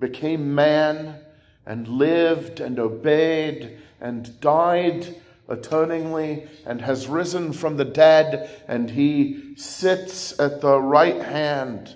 became 0.00 0.56
man 0.56 1.20
and 1.64 1.86
lived 1.86 2.58
and 2.58 2.76
obeyed 2.80 3.78
and 4.00 4.40
died 4.40 5.22
atoningly 5.46 6.48
and 6.66 6.80
has 6.80 7.06
risen 7.06 7.52
from 7.52 7.76
the 7.76 7.84
dead 7.84 8.50
and 8.66 8.90
he 8.90 9.54
sits 9.54 10.36
at 10.40 10.60
the 10.62 10.80
right 10.80 11.22
hand 11.22 11.94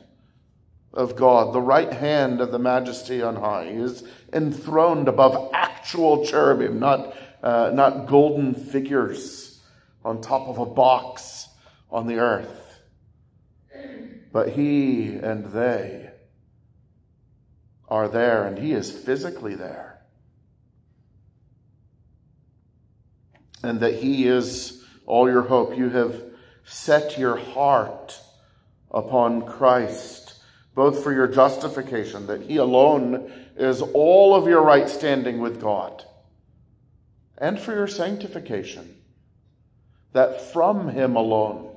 of 0.92 1.16
God, 1.16 1.52
the 1.52 1.60
right 1.60 1.92
hand 1.92 2.40
of 2.40 2.50
the 2.50 2.58
majesty 2.58 3.22
on 3.22 3.36
high. 3.36 3.70
He 3.70 3.78
is 3.78 4.02
enthroned 4.32 5.08
above 5.08 5.50
actual 5.52 6.24
cherubim, 6.24 6.78
not, 6.78 7.16
uh, 7.42 7.70
not 7.74 8.06
golden 8.06 8.54
figures 8.54 9.60
on 10.04 10.20
top 10.20 10.48
of 10.48 10.58
a 10.58 10.66
box 10.66 11.48
on 11.90 12.06
the 12.06 12.18
earth. 12.18 12.80
But 14.32 14.50
he 14.50 15.14
and 15.14 15.46
they 15.46 16.10
are 17.88 18.08
there, 18.08 18.46
and 18.46 18.58
he 18.58 18.72
is 18.72 18.90
physically 18.90 19.54
there. 19.54 20.00
And 23.62 23.80
that 23.80 23.94
he 23.94 24.26
is 24.26 24.84
all 25.06 25.28
your 25.28 25.42
hope. 25.42 25.76
You 25.76 25.88
have 25.90 26.22
set 26.64 27.18
your 27.18 27.36
heart 27.36 28.20
upon 28.90 29.46
Christ 29.46 30.27
both 30.78 31.02
for 31.02 31.12
your 31.12 31.26
justification, 31.26 32.28
that 32.28 32.40
He 32.42 32.58
alone 32.58 33.32
is 33.56 33.82
all 33.82 34.36
of 34.36 34.46
your 34.46 34.62
right 34.62 34.88
standing 34.88 35.40
with 35.40 35.60
God, 35.60 36.04
and 37.36 37.58
for 37.58 37.72
your 37.72 37.88
sanctification, 37.88 38.96
that 40.12 40.40
from 40.52 40.88
Him 40.90 41.16
alone 41.16 41.74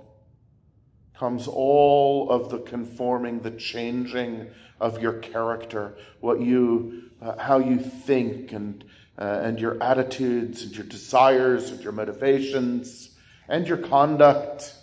comes 1.15 1.48
all 1.48 2.29
of 2.29 2.51
the 2.51 2.60
conforming, 2.60 3.39
the 3.39 3.50
changing 3.50 4.48
of 4.79 5.01
your 5.01 5.13
character, 5.13 5.98
what 6.20 6.39
you, 6.39 7.10
uh, 7.24 7.39
how 7.39 7.58
you 7.58 7.79
think, 7.79 8.51
and 8.51 8.84
uh, 9.17 9.39
and 9.41 9.60
your 9.60 9.81
attitudes, 9.81 10.62
and 10.62 10.77
your 10.77 10.86
desires, 10.86 11.72
and 11.72 11.81
your 11.81 11.91
motivations, 11.91 13.10
and 13.50 13.67
your 13.67 13.77
conduct 13.77 14.75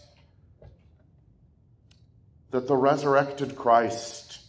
that 2.50 2.66
the 2.66 2.76
resurrected 2.76 3.56
Christ 3.56 4.40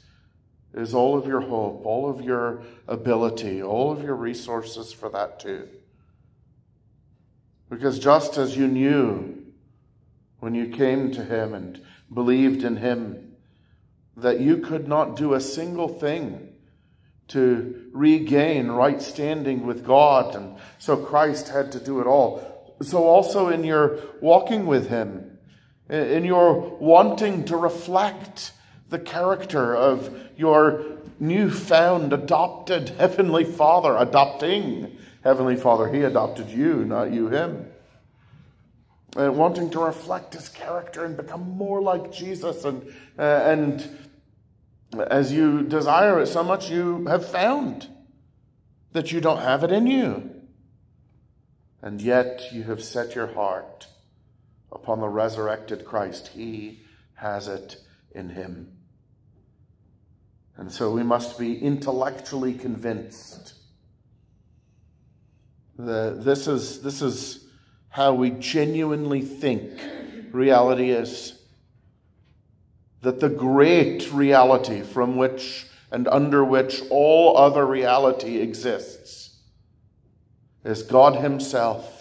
is 0.73 0.93
all 0.93 1.17
of 1.17 1.27
your 1.27 1.41
hope, 1.41 1.85
all 1.85 2.09
of 2.09 2.21
your 2.21 2.61
ability, 2.87 3.61
all 3.61 3.91
of 3.91 4.03
your 4.03 4.15
resources 4.15 4.93
for 4.93 5.09
that 5.09 5.39
too. 5.39 5.67
Because 7.69 7.99
just 7.99 8.37
as 8.37 8.55
you 8.55 8.67
knew 8.67 9.43
when 10.39 10.55
you 10.55 10.69
came 10.69 11.11
to 11.11 11.23
Him 11.23 11.53
and 11.53 11.81
believed 12.13 12.63
in 12.63 12.77
Him 12.77 13.35
that 14.17 14.39
you 14.39 14.57
could 14.57 14.87
not 14.87 15.15
do 15.15 15.33
a 15.33 15.41
single 15.41 15.87
thing 15.87 16.53
to 17.29 17.89
regain 17.93 18.67
right 18.67 19.01
standing 19.01 19.65
with 19.65 19.85
God, 19.85 20.35
and 20.35 20.57
so 20.79 20.97
Christ 20.97 21.49
had 21.49 21.71
to 21.73 21.79
do 21.79 22.01
it 22.01 22.07
all. 22.07 22.75
So 22.81 23.03
also 23.03 23.49
in 23.49 23.63
your 23.63 23.99
walking 24.19 24.65
with 24.65 24.89
Him, 24.89 25.28
in 25.89 26.23
your 26.23 26.77
wanting 26.77 27.45
to 27.45 27.57
reflect 27.57 28.51
the 28.89 28.99
character 28.99 29.75
of 29.75 30.15
your 30.37 30.83
newfound 31.19 32.13
adopted 32.13 32.89
Heavenly 32.89 33.43
Father, 33.43 33.95
adopting 33.97 34.97
Heavenly 35.23 35.55
Father. 35.55 35.87
He 35.87 36.03
adopted 36.03 36.49
you, 36.49 36.85
not 36.85 37.11
you 37.11 37.29
him. 37.29 37.67
And 39.17 39.37
wanting 39.37 39.71
to 39.71 39.79
reflect 39.79 40.33
his 40.33 40.49
character 40.49 41.03
and 41.03 41.17
become 41.17 41.57
more 41.57 41.81
like 41.81 42.11
Jesus. 42.11 42.63
And, 42.63 42.93
uh, 43.17 43.21
and 43.21 43.97
as 45.09 45.31
you 45.31 45.63
desire 45.63 46.21
it 46.21 46.27
so 46.27 46.43
much, 46.43 46.69
you 46.69 47.05
have 47.07 47.27
found 47.27 47.87
that 48.93 49.11
you 49.11 49.19
don't 49.19 49.41
have 49.41 49.63
it 49.63 49.71
in 49.71 49.87
you. 49.87 50.29
And 51.81 52.01
yet 52.01 52.49
you 52.51 52.63
have 52.63 52.83
set 52.83 53.15
your 53.15 53.27
heart 53.27 53.87
upon 54.71 54.99
the 54.99 55.07
resurrected 55.09 55.85
Christ. 55.85 56.29
He 56.29 56.81
has 57.15 57.47
it 57.47 57.77
in 58.11 58.29
him. 58.29 58.71
And 60.57 60.71
so 60.71 60.91
we 60.91 61.03
must 61.03 61.39
be 61.39 61.57
intellectually 61.57 62.53
convinced 62.53 63.53
that 65.77 66.25
this 66.25 66.47
is, 66.47 66.81
this 66.81 67.01
is 67.01 67.45
how 67.89 68.13
we 68.13 68.31
genuinely 68.31 69.21
think 69.21 69.79
reality 70.31 70.91
is. 70.91 71.41
That 73.01 73.21
the 73.21 73.29
great 73.29 74.11
reality 74.11 74.81
from 74.81 75.15
which 75.15 75.67
and 75.91 76.07
under 76.07 76.43
which 76.43 76.81
all 76.89 77.37
other 77.37 77.65
reality 77.65 78.37
exists 78.37 79.37
is 80.63 80.83
God 80.83 81.15
Himself. 81.15 81.98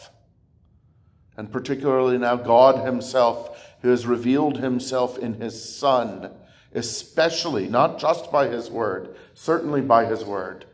And 1.39 1.53
particularly 1.53 2.19
now, 2.19 2.35
God 2.35 2.85
Himself, 2.85 3.65
who 3.81 3.91
has 3.91 4.07
revealed 4.07 4.59
Himself 4.59 5.17
in 5.19 5.35
His 5.35 5.77
Son, 5.77 6.33
especially, 6.75 7.69
not 7.69 8.01
just 8.01 8.33
by 8.33 8.49
His 8.49 8.69
Word, 8.69 9.15
certainly 9.35 9.81
by 9.81 10.05
His 10.07 10.25
Word, 10.25 10.65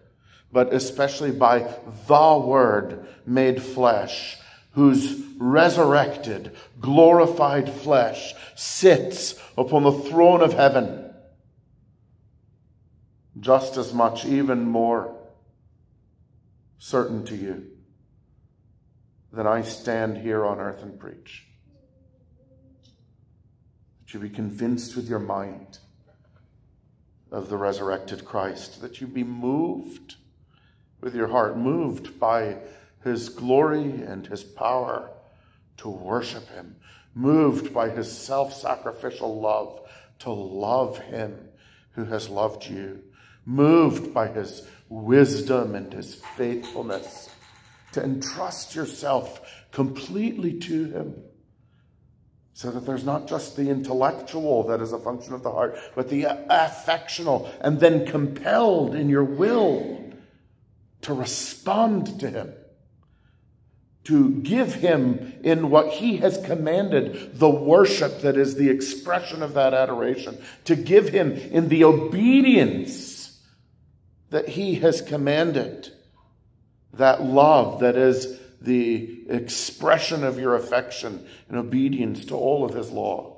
but 0.50 0.72
especially 0.72 1.32
by 1.32 1.70
the 2.08 2.42
Word 2.42 3.06
made 3.26 3.62
flesh, 3.62 4.38
whose 4.72 5.22
resurrected, 5.36 6.56
glorified 6.80 7.68
flesh 7.68 8.32
sits 8.54 9.34
upon 9.58 9.82
the 9.82 9.92
throne 9.92 10.40
of 10.40 10.54
heaven 10.54 11.12
just 13.38 13.76
as 13.76 13.92
much, 13.92 14.24
even 14.24 14.64
more 14.64 15.14
certain 16.78 17.22
to 17.26 17.36
you 17.36 17.73
than 19.34 19.46
I 19.46 19.62
stand 19.62 20.18
here 20.18 20.46
on 20.46 20.60
earth 20.60 20.82
and 20.82 20.98
preach. 20.98 21.44
That 24.00 24.14
you 24.14 24.20
be 24.20 24.30
convinced 24.30 24.96
with 24.96 25.08
your 25.08 25.18
mind 25.18 25.78
of 27.30 27.48
the 27.48 27.56
resurrected 27.56 28.24
Christ, 28.24 28.80
that 28.80 29.00
you 29.00 29.06
be 29.06 29.24
moved 29.24 30.16
with 31.00 31.14
your 31.14 31.28
heart, 31.28 31.58
moved 31.58 32.20
by 32.20 32.58
his 33.02 33.28
glory 33.28 34.02
and 34.02 34.26
his 34.26 34.44
power 34.44 35.10
to 35.78 35.88
worship 35.88 36.48
him, 36.48 36.76
moved 37.14 37.74
by 37.74 37.90
his 37.90 38.10
self 38.10 38.54
sacrificial 38.54 39.40
love 39.40 39.80
to 40.20 40.30
love 40.30 40.98
him 40.98 41.48
who 41.90 42.04
has 42.04 42.28
loved 42.28 42.66
you 42.66 43.02
moved 43.46 44.14
by 44.14 44.28
his 44.28 44.66
wisdom 44.88 45.74
and 45.74 45.92
his 45.92 46.14
faithfulness, 46.36 47.28
to 47.94 48.02
entrust 48.02 48.74
yourself 48.74 49.40
completely 49.72 50.58
to 50.60 50.84
him. 50.84 51.22
So 52.52 52.70
that 52.70 52.86
there's 52.86 53.04
not 53.04 53.26
just 53.26 53.56
the 53.56 53.68
intellectual 53.68 54.68
that 54.68 54.80
is 54.80 54.92
a 54.92 54.98
function 54.98 55.34
of 55.34 55.42
the 55.42 55.50
heart, 55.50 55.76
but 55.96 56.08
the 56.08 56.26
affectional, 56.48 57.52
and 57.60 57.80
then 57.80 58.06
compelled 58.06 58.94
in 58.94 59.08
your 59.08 59.24
will 59.24 60.12
to 61.02 61.14
respond 61.14 62.20
to 62.20 62.30
him 62.30 62.52
to 64.04 64.32
give 64.42 64.74
him 64.74 65.32
in 65.42 65.70
what 65.70 65.88
he 65.90 66.18
has 66.18 66.36
commanded 66.44 67.38
the 67.38 67.48
worship 67.48 68.20
that 68.20 68.36
is 68.36 68.54
the 68.54 68.68
expression 68.68 69.42
of 69.42 69.54
that 69.54 69.72
adoration, 69.72 70.36
to 70.66 70.76
give 70.76 71.08
him 71.08 71.32
in 71.32 71.68
the 71.68 71.84
obedience 71.84 73.14
that 74.34 74.48
He 74.48 74.74
has 74.76 75.00
commanded. 75.00 75.92
That 76.96 77.22
love 77.22 77.80
that 77.80 77.96
is 77.96 78.40
the 78.60 79.24
expression 79.28 80.24
of 80.24 80.38
your 80.38 80.54
affection 80.56 81.26
and 81.48 81.58
obedience 81.58 82.24
to 82.26 82.34
all 82.34 82.64
of 82.64 82.74
His 82.74 82.90
law. 82.90 83.36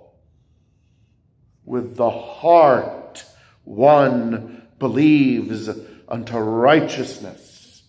With 1.64 1.96
the 1.96 2.10
heart, 2.10 3.24
one 3.64 4.68
believes 4.78 5.68
unto 6.08 6.38
righteousness, 6.38 7.82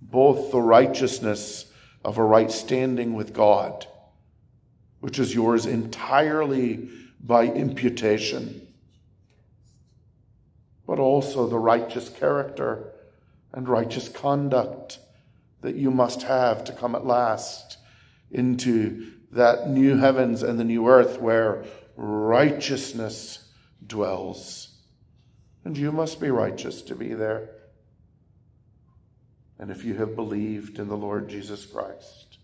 both 0.00 0.50
the 0.50 0.60
righteousness 0.60 1.72
of 2.04 2.18
a 2.18 2.24
right 2.24 2.50
standing 2.50 3.14
with 3.14 3.32
God, 3.32 3.86
which 5.00 5.18
is 5.18 5.34
yours 5.34 5.64
entirely 5.64 6.90
by 7.20 7.44
imputation 7.44 8.66
but 10.92 10.98
also 10.98 11.46
the 11.46 11.58
righteous 11.58 12.08
character 12.08 12.91
and 13.52 13.68
righteous 13.68 14.08
conduct 14.08 14.98
that 15.60 15.74
you 15.74 15.90
must 15.90 16.22
have 16.22 16.64
to 16.64 16.72
come 16.72 16.94
at 16.94 17.06
last 17.06 17.78
into 18.30 19.12
that 19.30 19.68
new 19.68 19.96
heavens 19.96 20.42
and 20.42 20.58
the 20.58 20.64
new 20.64 20.88
earth 20.88 21.20
where 21.20 21.64
righteousness 21.96 23.48
dwells. 23.86 24.74
And 25.64 25.76
you 25.76 25.92
must 25.92 26.20
be 26.20 26.30
righteous 26.30 26.82
to 26.82 26.94
be 26.94 27.14
there. 27.14 27.50
And 29.58 29.70
if 29.70 29.84
you 29.84 29.94
have 29.94 30.16
believed 30.16 30.78
in 30.78 30.88
the 30.88 30.96
Lord 30.96 31.28
Jesus 31.28 31.64
Christ, 31.64 32.38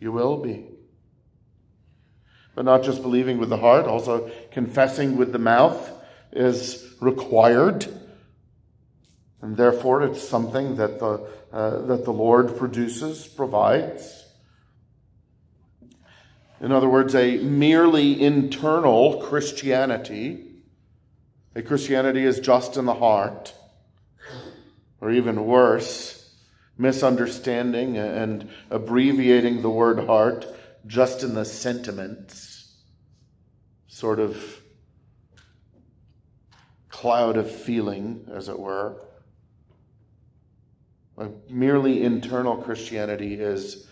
you 0.00 0.12
will 0.12 0.38
be. 0.38 0.66
But 2.54 2.64
not 2.64 2.82
just 2.82 3.02
believing 3.02 3.38
with 3.38 3.50
the 3.50 3.58
heart, 3.58 3.86
also 3.86 4.30
confessing 4.50 5.16
with 5.16 5.32
the 5.32 5.38
mouth 5.38 5.90
is 6.32 6.94
required. 7.00 7.86
And 9.42 9.56
therefore, 9.56 10.02
it's 10.02 10.26
something 10.26 10.76
that 10.76 11.00
the, 11.00 11.28
uh, 11.52 11.82
that 11.86 12.04
the 12.04 12.12
Lord 12.12 12.56
produces, 12.56 13.26
provides. 13.26 14.24
In 16.60 16.70
other 16.70 16.88
words, 16.88 17.16
a 17.16 17.38
merely 17.38 18.22
internal 18.22 19.20
Christianity, 19.20 20.46
a 21.56 21.62
Christianity 21.62 22.24
is 22.24 22.38
just 22.38 22.76
in 22.76 22.84
the 22.84 22.94
heart, 22.94 23.52
or 25.00 25.10
even 25.10 25.44
worse, 25.44 26.32
misunderstanding 26.78 27.98
and 27.98 28.48
abbreviating 28.70 29.60
the 29.60 29.70
word 29.70 30.06
heart 30.06 30.46
just 30.86 31.24
in 31.24 31.34
the 31.34 31.44
sentiments, 31.44 32.76
sort 33.88 34.20
of 34.20 34.62
cloud 36.88 37.36
of 37.36 37.50
feeling, 37.50 38.28
as 38.32 38.48
it 38.48 38.58
were. 38.58 39.00
A 41.22 41.30
merely 41.48 42.02
internal 42.02 42.56
Christianity 42.56 43.34
is 43.34 43.86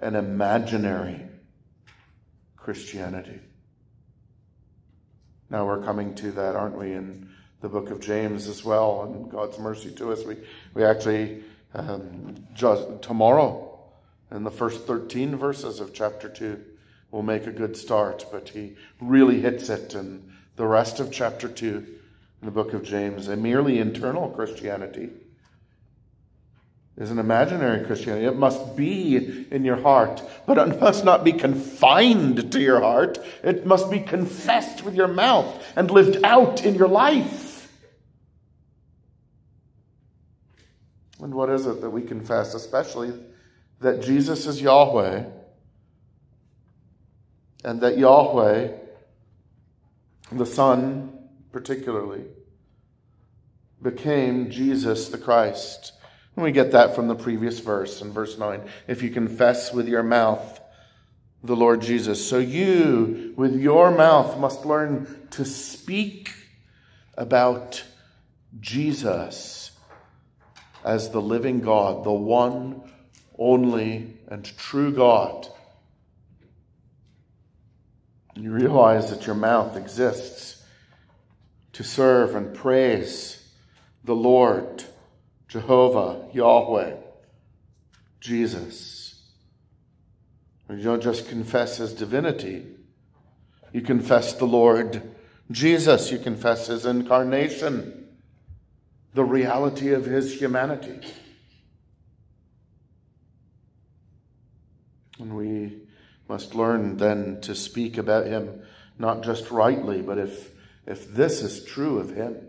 an 0.00 0.14
imaginary 0.14 1.20
Christianity. 2.56 3.40
Now 5.50 5.66
we're 5.66 5.82
coming 5.82 6.14
to 6.14 6.30
that, 6.30 6.54
aren't 6.54 6.78
we, 6.78 6.92
in 6.92 7.28
the 7.60 7.68
book 7.68 7.90
of 7.90 7.98
James 7.98 8.46
as 8.46 8.64
well, 8.64 9.02
and 9.02 9.28
God's 9.28 9.58
mercy 9.58 9.90
to 9.96 10.12
us. 10.12 10.22
We, 10.22 10.36
we 10.74 10.84
actually, 10.84 11.42
um, 11.74 12.36
just 12.54 13.02
tomorrow, 13.02 13.80
in 14.30 14.44
the 14.44 14.52
first 14.52 14.86
13 14.86 15.34
verses 15.34 15.80
of 15.80 15.92
chapter 15.92 16.28
2, 16.28 16.62
will 17.10 17.24
make 17.24 17.48
a 17.48 17.52
good 17.52 17.76
start, 17.76 18.26
but 18.30 18.50
he 18.50 18.76
really 19.00 19.40
hits 19.40 19.70
it 19.70 19.96
in 19.96 20.32
the 20.54 20.66
rest 20.66 21.00
of 21.00 21.10
chapter 21.10 21.48
2 21.48 21.66
in 21.68 21.86
the 22.44 22.52
book 22.52 22.74
of 22.74 22.84
James. 22.84 23.26
A 23.26 23.34
merely 23.34 23.80
internal 23.80 24.30
Christianity 24.30 25.10
is 26.96 27.10
an 27.10 27.18
imaginary 27.18 27.84
Christianity. 27.84 28.26
It 28.26 28.36
must 28.36 28.74
be 28.74 29.46
in 29.50 29.64
your 29.64 29.76
heart, 29.76 30.22
but 30.46 30.56
it 30.56 30.80
must 30.80 31.04
not 31.04 31.24
be 31.24 31.32
confined 31.32 32.52
to 32.52 32.60
your 32.60 32.80
heart. 32.80 33.18
It 33.42 33.66
must 33.66 33.90
be 33.90 34.00
confessed 34.00 34.82
with 34.82 34.94
your 34.94 35.08
mouth 35.08 35.62
and 35.76 35.90
lived 35.90 36.24
out 36.24 36.64
in 36.64 36.74
your 36.74 36.88
life. 36.88 37.70
And 41.20 41.34
what 41.34 41.50
is 41.50 41.66
it 41.66 41.80
that 41.82 41.90
we 41.90 42.02
confess? 42.02 42.54
Especially 42.54 43.12
that 43.80 44.02
Jesus 44.02 44.46
is 44.46 44.62
Yahweh 44.62 45.24
and 47.64 47.80
that 47.80 47.98
Yahweh, 47.98 48.68
the 50.32 50.46
Son, 50.46 51.12
particularly, 51.52 52.24
became 53.82 54.50
Jesus 54.50 55.08
the 55.08 55.18
Christ. 55.18 55.92
And 56.36 56.44
we 56.44 56.52
get 56.52 56.72
that 56.72 56.94
from 56.94 57.08
the 57.08 57.14
previous 57.14 57.58
verse 57.58 58.00
in 58.02 58.12
verse 58.12 58.38
9. 58.38 58.60
If 58.86 59.02
you 59.02 59.10
confess 59.10 59.72
with 59.72 59.88
your 59.88 60.02
mouth 60.02 60.60
the 61.42 61.56
Lord 61.56 61.80
Jesus. 61.80 62.28
So 62.28 62.38
you, 62.38 63.32
with 63.36 63.58
your 63.58 63.90
mouth, 63.90 64.38
must 64.38 64.66
learn 64.66 65.28
to 65.30 65.44
speak 65.44 66.32
about 67.16 67.82
Jesus 68.60 69.70
as 70.84 71.10
the 71.10 71.20
living 71.20 71.60
God, 71.60 72.04
the 72.04 72.12
one, 72.12 72.82
only, 73.38 74.18
and 74.28 74.44
true 74.56 74.92
God. 74.92 75.48
You 78.34 78.52
realize 78.52 79.10
that 79.10 79.26
your 79.26 79.34
mouth 79.34 79.76
exists 79.76 80.62
to 81.72 81.82
serve 81.82 82.34
and 82.34 82.54
praise 82.54 83.42
the 84.04 84.14
Lord, 84.14 84.84
Jehovah, 85.56 86.28
Yahweh, 86.34 86.96
Jesus. 88.20 89.22
You 90.68 90.82
don't 90.82 91.02
just 91.02 91.30
confess 91.30 91.78
his 91.78 91.94
divinity, 91.94 92.66
you 93.72 93.80
confess 93.80 94.34
the 94.34 94.44
Lord 94.44 95.14
Jesus, 95.50 96.12
you 96.12 96.18
confess 96.18 96.66
his 96.66 96.84
incarnation, 96.84 98.06
the 99.14 99.24
reality 99.24 99.94
of 99.94 100.04
his 100.04 100.38
humanity. 100.38 101.00
And 105.18 105.34
we 105.34 105.78
must 106.28 106.54
learn 106.54 106.98
then 106.98 107.40
to 107.40 107.54
speak 107.54 107.96
about 107.96 108.26
him 108.26 108.60
not 108.98 109.22
just 109.22 109.50
rightly, 109.50 110.02
but 110.02 110.18
if, 110.18 110.50
if 110.86 111.10
this 111.14 111.40
is 111.40 111.64
true 111.64 111.98
of 111.98 112.14
him, 112.14 112.45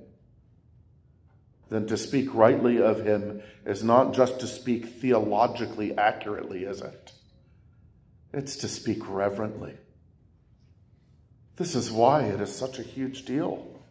then 1.69 1.87
to 1.87 1.97
speak 1.97 2.33
rightly 2.33 2.81
of 2.81 3.05
him 3.05 3.41
is 3.65 3.83
not 3.83 4.13
just 4.13 4.39
to 4.39 4.47
speak 4.47 4.85
theologically 4.85 5.97
accurately, 5.97 6.63
is 6.63 6.81
it? 6.81 7.11
It's 8.33 8.57
to 8.57 8.67
speak 8.67 9.07
reverently. 9.09 9.75
This 11.57 11.75
is 11.75 11.91
why 11.91 12.23
it 12.23 12.39
is 12.39 12.55
such 12.55 12.79
a 12.79 12.83
huge 12.83 13.25
deal. 13.25 13.81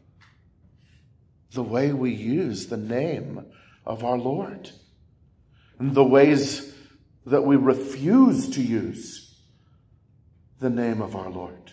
The 1.53 1.63
way 1.63 1.93
we 1.93 2.13
use 2.13 2.67
the 2.67 2.77
name 2.77 3.45
of 3.85 4.05
our 4.05 4.19
Lord, 4.19 4.71
and 5.79 5.95
the 5.95 6.05
ways 6.05 6.75
that 7.27 7.45
we 7.45 7.57
refuse 7.57 8.51
to 8.51 8.63
use 8.63 9.35
the 10.61 10.71
name 10.71 11.03
of 11.03 11.15
our 11.17 11.31
Lord. 11.31 11.73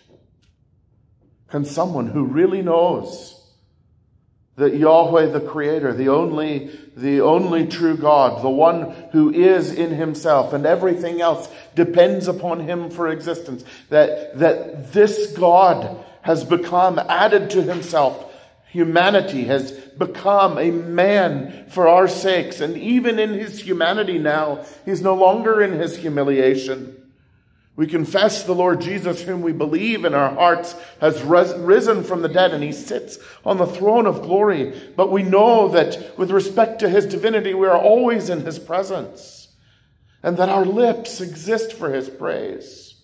Can 1.48 1.64
someone 1.64 2.08
who 2.08 2.24
really 2.24 2.62
knows 2.62 3.43
that 4.56 4.76
Yahweh 4.76 5.26
the 5.26 5.40
Creator, 5.40 5.94
the 5.94 6.08
only, 6.08 6.70
the 6.96 7.20
only 7.20 7.66
true 7.66 7.96
God, 7.96 8.42
the 8.42 8.50
one 8.50 8.92
who 9.12 9.32
is 9.32 9.72
in 9.72 9.90
himself 9.90 10.52
and 10.52 10.64
everything 10.64 11.20
else 11.20 11.48
depends 11.74 12.28
upon 12.28 12.60
him 12.60 12.90
for 12.90 13.08
existence, 13.08 13.64
that, 13.88 14.38
that 14.38 14.92
this 14.92 15.32
God 15.32 16.04
has 16.22 16.44
become 16.44 16.98
added 16.98 17.50
to 17.50 17.62
himself. 17.62 18.32
Humanity 18.70 19.44
has 19.44 19.72
become 19.72 20.58
a 20.58 20.70
man 20.70 21.66
for 21.68 21.86
our 21.88 22.08
sakes. 22.08 22.60
And 22.60 22.76
even 22.76 23.18
in 23.18 23.34
his 23.34 23.60
humanity 23.60 24.18
now, 24.18 24.64
he's 24.84 25.02
no 25.02 25.14
longer 25.14 25.62
in 25.62 25.72
his 25.72 25.96
humiliation. 25.96 27.03
We 27.76 27.88
confess 27.88 28.44
the 28.44 28.54
Lord 28.54 28.80
Jesus, 28.80 29.22
whom 29.22 29.42
we 29.42 29.52
believe 29.52 30.04
in 30.04 30.14
our 30.14 30.32
hearts, 30.32 30.76
has 31.00 31.20
risen 31.22 32.04
from 32.04 32.22
the 32.22 32.28
dead 32.28 32.52
and 32.52 32.62
he 32.62 32.70
sits 32.70 33.18
on 33.44 33.56
the 33.56 33.66
throne 33.66 34.06
of 34.06 34.22
glory. 34.22 34.80
But 34.94 35.10
we 35.10 35.24
know 35.24 35.68
that 35.68 36.16
with 36.16 36.30
respect 36.30 36.78
to 36.80 36.88
his 36.88 37.06
divinity, 37.06 37.52
we 37.52 37.66
are 37.66 37.76
always 37.76 38.30
in 38.30 38.44
his 38.44 38.60
presence 38.60 39.48
and 40.22 40.36
that 40.36 40.48
our 40.48 40.64
lips 40.64 41.20
exist 41.20 41.72
for 41.72 41.92
his 41.92 42.08
praise. 42.08 42.94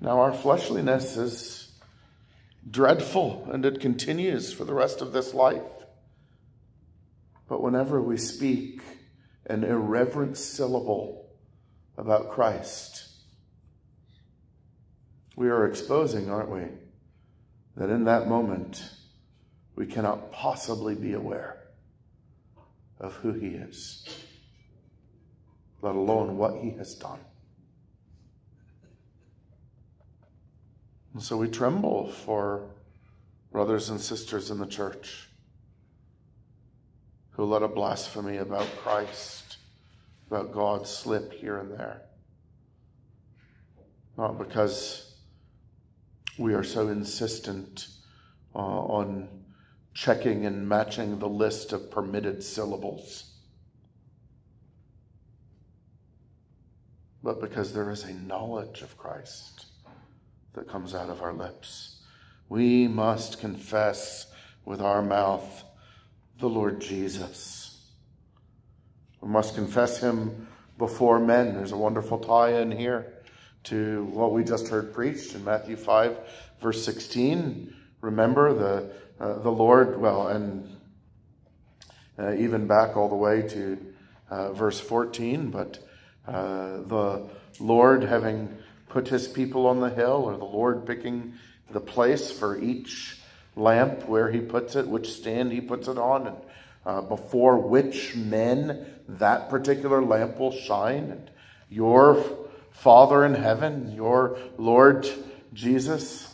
Now, 0.00 0.20
our 0.20 0.32
fleshliness 0.32 1.16
is 1.16 1.72
dreadful 2.68 3.48
and 3.52 3.64
it 3.64 3.80
continues 3.80 4.52
for 4.52 4.64
the 4.64 4.74
rest 4.74 5.00
of 5.00 5.12
this 5.12 5.32
life. 5.32 5.62
But 7.52 7.60
whenever 7.60 8.00
we 8.00 8.16
speak 8.16 8.80
an 9.44 9.62
irreverent 9.62 10.38
syllable 10.38 11.28
about 11.98 12.30
Christ, 12.30 13.10
we 15.36 15.50
are 15.50 15.66
exposing, 15.66 16.30
aren't 16.30 16.48
we, 16.48 16.62
that 17.76 17.90
in 17.90 18.04
that 18.04 18.26
moment 18.26 18.82
we 19.76 19.84
cannot 19.84 20.32
possibly 20.32 20.94
be 20.94 21.12
aware 21.12 21.62
of 22.98 23.16
who 23.16 23.34
He 23.34 23.48
is, 23.48 24.08
let 25.82 25.94
alone 25.94 26.38
what 26.38 26.56
He 26.56 26.70
has 26.78 26.94
done. 26.94 27.20
And 31.12 31.22
so 31.22 31.36
we 31.36 31.48
tremble 31.48 32.12
for 32.12 32.70
brothers 33.52 33.90
and 33.90 34.00
sisters 34.00 34.50
in 34.50 34.56
the 34.56 34.64
church 34.64 35.28
who 37.32 37.44
let 37.44 37.62
a 37.62 37.68
blasphemy 37.68 38.38
about 38.38 38.68
Christ, 38.78 39.56
about 40.30 40.52
God 40.52 40.86
slip 40.86 41.32
here 41.32 41.58
and 41.58 41.70
there. 41.70 42.02
Not 44.16 44.38
because 44.38 45.14
we 46.38 46.54
are 46.54 46.64
so 46.64 46.88
insistent 46.88 47.88
uh, 48.54 48.58
on 48.58 49.28
checking 49.94 50.46
and 50.46 50.68
matching 50.68 51.18
the 51.18 51.28
list 51.28 51.72
of 51.72 51.90
permitted 51.90 52.42
syllables, 52.42 53.32
but 57.22 57.40
because 57.40 57.72
there 57.72 57.90
is 57.90 58.04
a 58.04 58.12
knowledge 58.12 58.82
of 58.82 58.96
Christ 58.98 59.66
that 60.54 60.68
comes 60.68 60.94
out 60.94 61.08
of 61.08 61.22
our 61.22 61.32
lips. 61.32 62.00
We 62.48 62.88
must 62.88 63.40
confess 63.40 64.26
with 64.64 64.82
our 64.82 65.02
mouth 65.02 65.64
the 66.42 66.48
Lord 66.48 66.80
Jesus. 66.80 67.80
We 69.20 69.28
must 69.28 69.54
confess 69.54 70.00
him 70.00 70.48
before 70.76 71.20
men. 71.20 71.54
There's 71.54 71.70
a 71.70 71.76
wonderful 71.76 72.18
tie 72.18 72.60
in 72.60 72.72
here 72.72 73.14
to 73.64 74.02
what 74.06 74.32
we 74.32 74.42
just 74.42 74.66
heard 74.66 74.92
preached 74.92 75.36
in 75.36 75.44
Matthew 75.44 75.76
5, 75.76 76.16
verse 76.60 76.84
16. 76.84 77.72
Remember 78.00 78.52
the, 78.52 78.92
uh, 79.24 79.38
the 79.38 79.52
Lord, 79.52 80.00
well, 80.00 80.26
and 80.26 80.68
uh, 82.18 82.34
even 82.34 82.66
back 82.66 82.96
all 82.96 83.08
the 83.08 83.14
way 83.14 83.42
to 83.42 83.78
uh, 84.28 84.52
verse 84.52 84.80
14, 84.80 85.52
but 85.52 85.78
uh, 86.26 86.78
the 86.88 87.30
Lord 87.60 88.02
having 88.02 88.58
put 88.88 89.06
his 89.06 89.28
people 89.28 89.68
on 89.68 89.78
the 89.78 89.90
hill, 89.90 90.24
or 90.24 90.36
the 90.36 90.44
Lord 90.44 90.86
picking 90.86 91.34
the 91.70 91.80
place 91.80 92.32
for 92.32 92.60
each 92.60 93.21
lamp, 93.56 94.08
where 94.08 94.30
he 94.30 94.40
puts 94.40 94.76
it, 94.76 94.88
which 94.88 95.12
stand 95.12 95.52
he 95.52 95.60
puts 95.60 95.88
it 95.88 95.98
on, 95.98 96.26
and 96.26 96.36
uh, 96.84 97.00
before 97.00 97.58
which 97.58 98.16
men 98.16 98.86
that 99.08 99.50
particular 99.50 100.02
lamp 100.02 100.38
will 100.38 100.52
shine. 100.52 101.10
And 101.10 101.30
your 101.68 102.24
Father 102.70 103.24
in 103.24 103.34
heaven, 103.34 103.92
your 103.92 104.38
Lord 104.56 105.08
Jesus, 105.52 106.32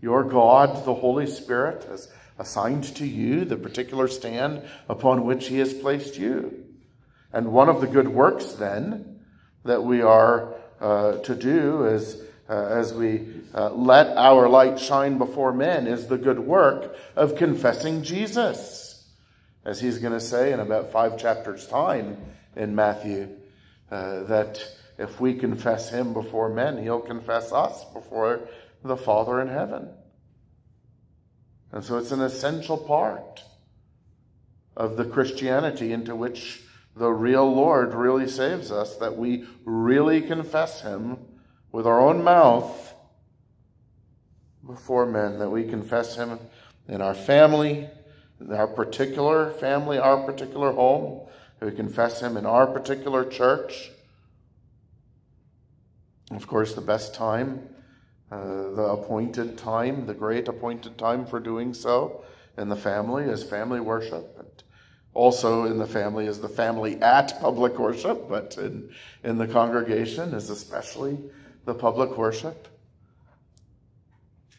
your 0.00 0.24
God, 0.24 0.84
the 0.84 0.94
Holy 0.94 1.26
Spirit, 1.26 1.84
has 1.84 2.08
assigned 2.38 2.84
to 2.96 3.06
you 3.06 3.44
the 3.44 3.56
particular 3.56 4.08
stand 4.08 4.62
upon 4.88 5.24
which 5.24 5.48
he 5.48 5.58
has 5.58 5.72
placed 5.72 6.18
you. 6.18 6.64
And 7.32 7.52
one 7.52 7.68
of 7.68 7.80
the 7.80 7.86
good 7.86 8.08
works 8.08 8.52
then 8.52 9.20
that 9.64 9.82
we 9.82 10.02
are 10.02 10.54
uh, 10.80 11.18
to 11.18 11.34
do 11.34 11.86
is 11.86 12.22
uh, 12.48 12.66
as 12.66 12.94
we 12.94 13.26
uh, 13.54 13.70
let 13.70 14.16
our 14.16 14.48
light 14.48 14.78
shine 14.78 15.18
before 15.18 15.52
men 15.52 15.86
is 15.86 16.06
the 16.06 16.18
good 16.18 16.38
work 16.38 16.96
of 17.16 17.36
confessing 17.36 18.02
Jesus. 18.02 19.04
As 19.64 19.80
he's 19.80 19.98
going 19.98 20.12
to 20.12 20.20
say 20.20 20.52
in 20.52 20.60
about 20.60 20.92
five 20.92 21.18
chapters' 21.18 21.66
time 21.66 22.16
in 22.54 22.74
Matthew, 22.74 23.28
uh, 23.90 24.22
that 24.24 24.64
if 24.96 25.20
we 25.20 25.34
confess 25.34 25.90
him 25.90 26.12
before 26.12 26.48
men, 26.48 26.82
he'll 26.82 27.00
confess 27.00 27.52
us 27.52 27.84
before 27.92 28.48
the 28.84 28.96
Father 28.96 29.40
in 29.40 29.48
heaven. 29.48 29.88
And 31.72 31.82
so 31.82 31.98
it's 31.98 32.12
an 32.12 32.22
essential 32.22 32.78
part 32.78 33.42
of 34.76 34.96
the 34.96 35.04
Christianity 35.04 35.92
into 35.92 36.14
which 36.14 36.62
the 36.94 37.10
real 37.10 37.52
Lord 37.52 37.92
really 37.92 38.28
saves 38.28 38.70
us, 38.70 38.96
that 38.96 39.16
we 39.16 39.46
really 39.64 40.22
confess 40.22 40.80
him 40.80 41.18
with 41.72 41.86
our 41.86 42.00
own 42.00 42.22
mouth 42.22 42.94
before 44.66 45.06
men, 45.06 45.38
that 45.38 45.50
we 45.50 45.64
confess 45.64 46.16
Him 46.16 46.38
in 46.88 47.00
our 47.00 47.14
family, 47.14 47.88
in 48.40 48.52
our 48.52 48.66
particular 48.66 49.52
family, 49.52 49.98
our 49.98 50.22
particular 50.24 50.72
home, 50.72 51.26
that 51.58 51.66
we 51.66 51.72
confess 51.72 52.20
Him 52.20 52.36
in 52.36 52.46
our 52.46 52.66
particular 52.66 53.24
church. 53.24 53.90
Of 56.30 56.46
course, 56.46 56.74
the 56.74 56.80
best 56.80 57.14
time, 57.14 57.68
uh, 58.30 58.70
the 58.70 58.82
appointed 58.82 59.56
time, 59.56 60.06
the 60.06 60.14
great 60.14 60.48
appointed 60.48 60.98
time 60.98 61.26
for 61.26 61.38
doing 61.38 61.72
so 61.72 62.24
in 62.58 62.68
the 62.68 62.76
family 62.76 63.24
is 63.24 63.44
family 63.44 63.80
worship. 63.80 64.34
And 64.38 64.48
Also 65.14 65.64
in 65.64 65.78
the 65.78 65.86
family 65.86 66.26
is 66.26 66.40
the 66.40 66.48
family 66.48 67.00
at 67.00 67.40
public 67.40 67.78
worship, 67.78 68.28
but 68.28 68.58
in, 68.58 68.90
in 69.24 69.38
the 69.38 69.46
congregation 69.46 70.34
is 70.34 70.50
especially 70.50 71.16
the 71.66 71.74
public 71.74 72.16
worship. 72.16 72.68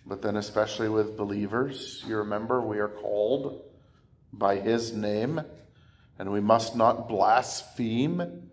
But 0.06 0.22
then, 0.22 0.36
especially 0.36 0.90
with 0.90 1.18
believers, 1.18 2.04
you 2.08 2.18
remember 2.18 2.62
we 2.62 2.80
are 2.80 2.88
called 2.88 3.64
by 4.32 4.58
his 4.58 4.94
name, 4.94 5.42
and 6.20 6.32
we 6.32 6.42
must 6.42 6.76
not 6.76 7.10
blaspheme 7.10 8.50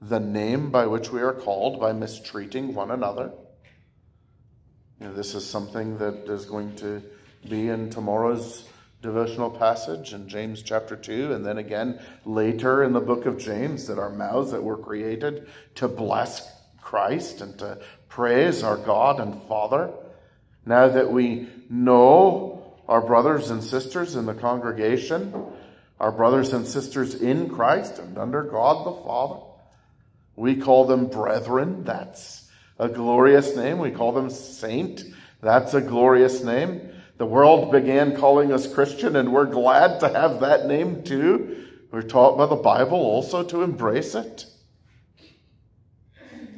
the 0.00 0.20
name 0.20 0.70
by 0.70 0.86
which 0.86 1.10
we 1.10 1.20
are 1.20 1.32
called 1.32 1.80
by 1.80 1.92
mistreating 1.92 2.74
one 2.74 2.90
another. 2.90 3.32
You 5.00 5.08
know, 5.08 5.14
this 5.14 5.34
is 5.34 5.44
something 5.44 5.98
that 5.98 6.28
is 6.28 6.44
going 6.44 6.76
to 6.76 7.02
be 7.48 7.68
in 7.68 7.90
tomorrow's 7.90 8.68
devotional 9.02 9.50
passage 9.50 10.12
in 10.12 10.28
James 10.28 10.62
chapter 10.62 10.96
2, 10.96 11.32
and 11.32 11.44
then 11.44 11.58
again 11.58 12.00
later 12.24 12.84
in 12.84 12.92
the 12.92 13.00
book 13.00 13.26
of 13.26 13.36
James, 13.36 13.86
that 13.88 13.98
our 13.98 14.10
mouths 14.10 14.52
that 14.52 14.62
were 14.62 14.78
created 14.78 15.48
to 15.74 15.88
bless 15.88 16.48
Christ 16.84 17.40
and 17.40 17.58
to 17.58 17.78
praise 18.08 18.62
our 18.62 18.76
God 18.76 19.18
and 19.18 19.42
Father 19.48 19.90
now 20.66 20.88
that 20.88 21.10
we 21.10 21.48
know 21.68 22.74
our 22.88 23.00
brothers 23.00 23.50
and 23.50 23.62
sisters 23.62 24.16
in 24.16 24.26
the 24.26 24.34
congregation, 24.34 25.34
our 25.98 26.12
brothers 26.12 26.52
and 26.52 26.66
sisters 26.66 27.14
in 27.14 27.48
Christ 27.48 27.98
and 27.98 28.16
under 28.18 28.42
God 28.42 28.86
the 28.86 29.02
Father, 29.04 29.40
we 30.36 30.56
call 30.56 30.86
them 30.86 31.06
brethren. 31.06 31.84
That's 31.84 32.48
a 32.78 32.88
glorious 32.88 33.56
name. 33.56 33.78
We 33.78 33.90
call 33.90 34.12
them 34.12 34.30
saint. 34.30 35.04
That's 35.40 35.74
a 35.74 35.80
glorious 35.80 36.42
name. 36.42 36.90
The 37.16 37.26
world 37.26 37.70
began 37.70 38.16
calling 38.16 38.52
us 38.52 38.72
Christian, 38.72 39.16
and 39.16 39.32
we're 39.32 39.46
glad 39.46 40.00
to 40.00 40.08
have 40.08 40.40
that 40.40 40.66
name 40.66 41.04
too. 41.04 41.66
We're 41.92 42.02
taught 42.02 42.36
by 42.36 42.46
the 42.46 42.56
Bible 42.56 42.98
also 42.98 43.44
to 43.44 43.62
embrace 43.62 44.14
it. 44.14 44.46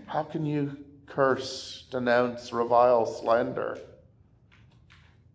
How 0.06 0.22
can 0.22 0.46
you 0.46 0.76
curse, 1.06 1.86
denounce, 1.90 2.52
revile, 2.52 3.06
slander? 3.06 3.78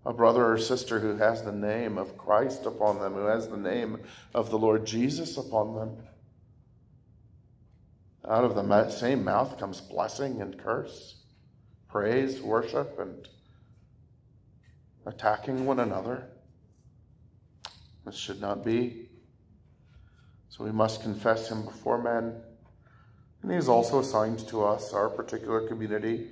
a 0.06 0.14
brother 0.14 0.46
or 0.46 0.58
sister 0.58 1.00
who 1.00 1.16
has 1.18 1.44
the 1.44 1.52
name 1.52 1.98
of 1.98 2.18
Christ 2.18 2.66
upon 2.66 3.00
them, 3.00 3.14
who 3.14 3.26
has 3.26 3.48
the 3.48 3.58
name 3.58 4.00
of 4.34 4.50
the 4.50 4.58
Lord 4.58 4.86
Jesus 4.86 5.38
upon 5.38 5.76
them. 5.76 5.98
Out 8.28 8.44
of 8.44 8.56
the 8.56 8.90
same 8.90 9.24
mouth 9.24 9.60
comes 9.60 9.82
blessing 9.82 10.42
and 10.42 10.58
curse, 10.58 11.16
praise, 11.88 12.42
worship, 12.42 13.00
and 13.00 13.28
attacking 15.06 15.66
one 15.66 15.80
another. 15.80 16.28
This 18.06 18.16
should 18.16 18.42
not 18.42 18.66
be. 18.66 19.10
So 20.50 20.64
we 20.64 20.72
must 20.72 21.02
confess 21.02 21.50
him 21.50 21.64
before 21.64 22.02
men. 22.02 22.42
And 23.42 23.52
he 23.52 23.58
also 23.68 24.00
assigned 24.00 24.48
to 24.50 24.64
us, 24.64 24.94
our 24.94 25.10
particular 25.10 25.68
community, 25.68 26.30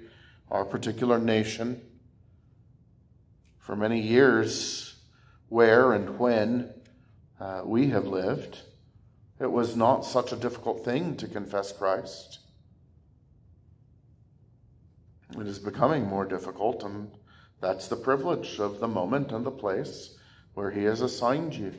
our 0.51 0.65
particular 0.65 1.19
nation 1.19 1.81
for 3.69 3.75
many 3.75 4.01
years 4.01 4.95
where 5.49 5.93
and 5.93 6.17
when 6.17 6.73
uh, 7.39 7.61
we 7.63 7.89
have 7.89 8.05
lived, 8.05 8.59
it 9.39 9.51
was 9.51 9.75
not 9.75 10.05
such 10.05 10.31
a 10.31 10.35
difficult 10.35 10.83
thing 10.83 11.15
to 11.17 11.27
confess 11.27 11.71
Christ. 11.71 12.39
It 15.39 15.45
is 15.45 15.59
becoming 15.59 16.07
more 16.07 16.25
difficult, 16.25 16.83
and 16.83 17.11
that's 17.61 17.87
the 17.87 17.95
privilege 17.95 18.59
of 18.59 18.79
the 18.79 18.87
moment 18.87 19.31
and 19.31 19.45
the 19.45 19.51
place 19.51 20.17
where 20.55 20.71
He 20.71 20.83
has 20.85 21.01
assigned 21.01 21.53
you. 21.53 21.73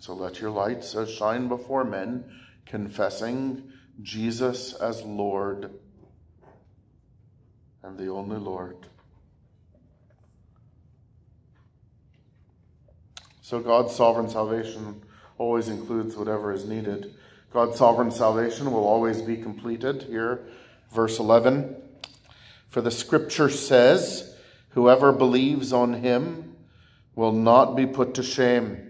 So 0.00 0.14
let 0.14 0.40
your 0.40 0.50
light 0.50 0.82
so 0.82 1.06
shine 1.06 1.46
before 1.46 1.84
men, 1.84 2.24
confessing 2.66 3.70
Jesus 4.02 4.72
as 4.74 5.02
Lord 5.02 5.70
and 7.82 7.98
the 7.98 8.08
only 8.08 8.38
Lord. 8.38 8.76
So 13.42 13.60
God's 13.60 13.94
sovereign 13.94 14.28
salvation 14.28 15.02
always 15.38 15.68
includes 15.68 16.16
whatever 16.16 16.52
is 16.52 16.64
needed. 16.64 17.14
God's 17.52 17.78
sovereign 17.78 18.12
salvation 18.12 18.70
will 18.70 18.84
always 18.84 19.22
be 19.22 19.36
completed. 19.36 20.04
Here, 20.04 20.46
verse 20.92 21.18
11. 21.18 21.74
For 22.68 22.80
the 22.80 22.92
scripture 22.92 23.48
says, 23.48 24.36
Whoever 24.70 25.10
believes 25.10 25.72
on 25.72 25.94
him 25.94 26.54
will 27.16 27.32
not 27.32 27.74
be 27.74 27.86
put 27.86 28.14
to 28.14 28.22
shame. 28.22 28.86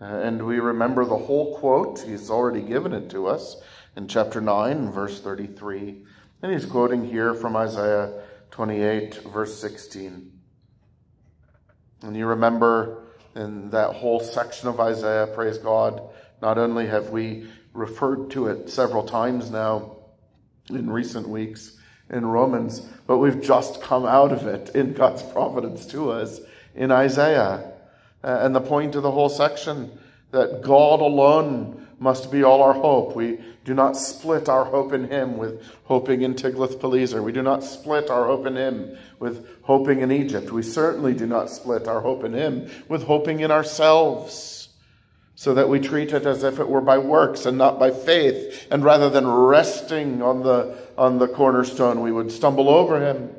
Uh, 0.00 0.04
and 0.04 0.44
we 0.44 0.58
remember 0.58 1.04
the 1.04 1.16
whole 1.16 1.56
quote. 1.58 2.00
He's 2.00 2.28
already 2.28 2.62
given 2.62 2.92
it 2.92 3.08
to 3.10 3.28
us 3.28 3.56
in 3.96 4.06
chapter 4.06 4.40
9, 4.40 4.92
verse 4.92 5.20
33. 5.20 6.04
And 6.42 6.52
he's 6.52 6.66
quoting 6.66 7.04
here 7.08 7.34
from 7.34 7.56
Isaiah 7.56 8.22
28, 8.50 9.22
verse 9.32 9.58
16. 9.58 10.32
And 12.02 12.16
you 12.16 12.26
remember 12.26 13.04
in 13.34 13.70
that 13.70 13.94
whole 13.94 14.20
section 14.20 14.68
of 14.68 14.78
Isaiah, 14.78 15.26
praise 15.26 15.58
God. 15.58 16.02
Not 16.42 16.58
only 16.58 16.86
have 16.86 17.10
we 17.10 17.48
referred 17.72 18.30
to 18.32 18.48
it 18.48 18.68
several 18.68 19.02
times 19.02 19.50
now 19.50 19.96
in 20.68 20.90
recent 20.90 21.28
weeks 21.28 21.78
in 22.10 22.26
Romans, 22.26 22.80
but 23.06 23.18
we've 23.18 23.40
just 23.40 23.80
come 23.80 24.04
out 24.04 24.30
of 24.30 24.46
it 24.46 24.74
in 24.74 24.92
God's 24.92 25.22
providence 25.22 25.86
to 25.86 26.10
us 26.10 26.40
in 26.74 26.90
Isaiah. 26.90 27.72
Uh, 28.22 28.38
and 28.42 28.54
the 28.54 28.60
point 28.60 28.94
of 28.94 29.02
the 29.02 29.10
whole 29.10 29.28
section 29.28 29.98
that 30.32 30.62
God 30.62 31.00
alone 31.00 31.85
must 31.98 32.30
be 32.30 32.42
all 32.42 32.62
our 32.62 32.74
hope. 32.74 33.16
We 33.16 33.40
do 33.64 33.74
not 33.74 33.96
split 33.96 34.48
our 34.48 34.64
hope 34.64 34.92
in 34.92 35.08
Him 35.08 35.36
with 35.36 35.62
hoping 35.84 36.22
in 36.22 36.34
Tiglath-Pileser. 36.34 37.22
We 37.22 37.32
do 37.32 37.42
not 37.42 37.64
split 37.64 38.10
our 38.10 38.26
hope 38.26 38.46
in 38.46 38.56
Him 38.56 38.96
with 39.18 39.46
hoping 39.62 40.00
in 40.00 40.12
Egypt. 40.12 40.52
We 40.52 40.62
certainly 40.62 41.14
do 41.14 41.26
not 41.26 41.50
split 41.50 41.88
our 41.88 42.00
hope 42.00 42.24
in 42.24 42.34
Him 42.34 42.70
with 42.88 43.04
hoping 43.04 43.40
in 43.40 43.50
ourselves, 43.50 44.68
so 45.34 45.52
that 45.54 45.68
we 45.68 45.80
treat 45.80 46.12
it 46.12 46.24
as 46.24 46.42
if 46.42 46.58
it 46.58 46.68
were 46.68 46.80
by 46.80 46.98
works 46.98 47.44
and 47.44 47.58
not 47.58 47.78
by 47.78 47.90
faith. 47.90 48.66
And 48.70 48.84
rather 48.84 49.10
than 49.10 49.26
resting 49.26 50.22
on 50.22 50.42
the, 50.42 50.78
on 50.96 51.18
the 51.18 51.28
cornerstone, 51.28 52.00
we 52.00 52.12
would 52.12 52.32
stumble 52.32 52.68
over 52.68 53.00
Him. 53.00 53.34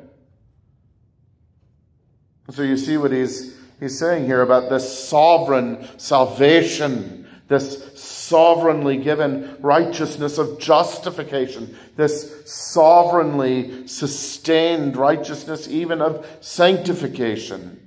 So 2.50 2.62
you 2.62 2.76
see 2.76 2.96
what 2.96 3.12
he's, 3.12 3.56
he's 3.78 3.98
saying 3.98 4.24
here 4.24 4.42
about 4.42 4.70
this 4.70 5.08
sovereign 5.08 5.86
salvation 5.98 7.18
this 7.48 7.87
sovereignly 8.28 8.98
given 8.98 9.56
righteousness 9.60 10.38
of 10.38 10.58
justification, 10.58 11.76
this 11.96 12.42
sovereignly 12.44 13.86
sustained 13.86 14.96
righteousness 14.96 15.68
even 15.68 16.00
of 16.00 16.26
sanctification. 16.40 17.80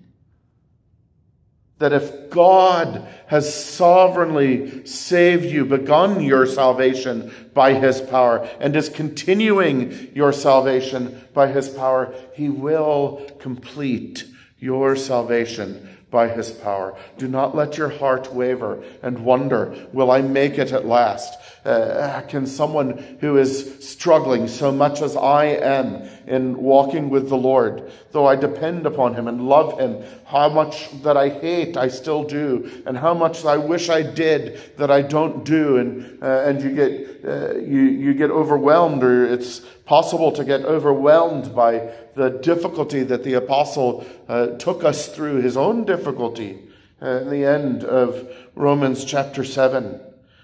That 1.79 1.93
if 1.93 2.29
God 2.29 3.07
has 3.27 3.53
sovereignly 3.53 4.85
saved 4.85 5.45
you, 5.45 5.65
begun 5.65 6.23
your 6.23 6.45
salvation 6.45 7.33
by 7.53 7.73
his 7.73 8.01
power, 8.01 8.47
and 8.59 8.75
is 8.75 8.89
continuing 8.89 10.11
your 10.13 10.33
salvation 10.33 11.27
by 11.33 11.47
his 11.47 11.69
power, 11.69 12.13
he 12.33 12.49
will 12.49 13.27
complete 13.39 14.25
your 14.59 14.95
salvation 14.95 15.87
by 16.11 16.27
his 16.27 16.51
power. 16.51 16.95
Do 17.17 17.27
not 17.27 17.55
let 17.55 17.77
your 17.77 17.89
heart 17.89 18.33
waver 18.33 18.83
and 19.01 19.23
wonder, 19.25 19.73
will 19.93 20.11
I 20.11 20.21
make 20.21 20.57
it 20.57 20.73
at 20.73 20.85
last? 20.85 21.39
Uh, 21.65 22.21
can 22.27 22.45
someone 22.45 23.17
who 23.21 23.37
is 23.37 23.87
struggling 23.87 24.47
so 24.47 24.71
much 24.71 25.01
as 25.01 25.15
I 25.15 25.45
am 25.45 26.03
in 26.27 26.57
walking 26.57 27.09
with 27.09 27.29
the 27.29 27.37
Lord, 27.37 27.91
though 28.11 28.25
I 28.27 28.35
depend 28.35 28.85
upon 28.85 29.15
him 29.15 29.27
and 29.27 29.47
love 29.47 29.79
him, 29.79 30.03
how 30.25 30.49
much 30.49 30.89
that 31.01 31.17
I 31.17 31.29
hate 31.29 31.77
I 31.77 31.87
still 31.87 32.23
do, 32.23 32.83
and 32.85 32.97
how 32.97 33.13
much 33.13 33.45
I 33.45 33.57
wish 33.57 33.89
I 33.89 34.01
did 34.01 34.77
that 34.77 34.91
I 34.91 35.01
don't 35.01 35.43
do, 35.43 35.77
and 35.77 36.23
uh, 36.23 36.43
and 36.45 36.61
you 36.61 36.75
get 36.75 37.25
uh, 37.25 37.55
you 37.55 37.81
you 37.81 38.13
get 38.13 38.31
overwhelmed, 38.31 39.03
or 39.03 39.25
it's 39.25 39.59
possible 39.85 40.31
to 40.31 40.43
get 40.43 40.61
overwhelmed 40.61 41.55
by 41.55 41.91
the 42.15 42.29
difficulty 42.29 43.03
that 43.03 43.23
the 43.23 43.33
apostle 43.33 44.05
uh, 44.27 44.47
took 44.57 44.83
us 44.83 45.07
through, 45.07 45.41
his 45.41 45.57
own 45.57 45.85
difficulty. 45.85 46.59
Uh, 47.01 47.21
in 47.21 47.29
the 47.31 47.43
end 47.43 47.83
of 47.83 48.31
Romans 48.53 49.03
chapter 49.03 49.43
7, 49.43 49.99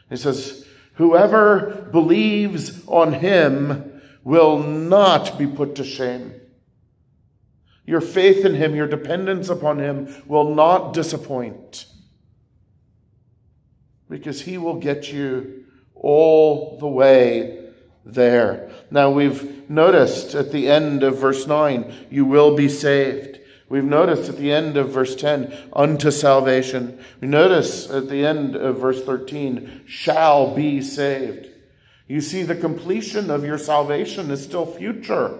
he 0.10 0.18
says, 0.18 0.66
Whoever 0.96 1.88
believes 1.92 2.84
on 2.88 3.14
him 3.14 3.97
will 4.28 4.60
not 4.60 5.38
be 5.38 5.48
put 5.48 5.76
to 5.76 5.86
shame. 5.86 6.34
Your 7.86 8.02
faith 8.02 8.44
in 8.44 8.56
him, 8.56 8.76
your 8.76 8.86
dependence 8.86 9.48
upon 9.48 9.80
him 9.80 10.14
will 10.28 10.54
not 10.54 10.92
disappoint 10.92 11.86
because 14.10 14.42
he 14.42 14.58
will 14.58 14.82
get 14.82 15.10
you 15.14 15.64
all 15.96 16.78
the 16.78 16.90
way 16.90 17.70
there. 18.04 18.70
Now 18.92 19.12
we've 19.12 19.70
noticed 19.70 20.36
at 20.36 20.52
the 20.52 20.68
end 20.68 21.04
of 21.04 21.20
verse 21.20 21.48
9, 21.48 22.08
you 22.10 22.26
will 22.26 22.54
be 22.54 22.68
saved. 22.68 23.40
We've 23.70 23.82
noticed 23.82 24.28
at 24.28 24.36
the 24.36 24.52
end 24.52 24.76
of 24.76 24.90
verse 24.90 25.16
10, 25.16 25.70
unto 25.72 26.12
salvation. 26.12 27.00
We 27.22 27.30
notice 27.30 27.90
at 27.90 28.10
the 28.10 28.26
end 28.26 28.58
of 28.58 28.80
verse 28.80 29.02
13, 29.06 29.84
shall 29.86 30.54
be 30.54 30.82
saved. 30.82 31.48
You 32.08 32.22
see, 32.22 32.44
the 32.44 32.56
completion 32.56 33.30
of 33.30 33.44
your 33.44 33.58
salvation 33.58 34.32
is 34.32 34.44
still 34.44 34.66
future. 34.66 35.38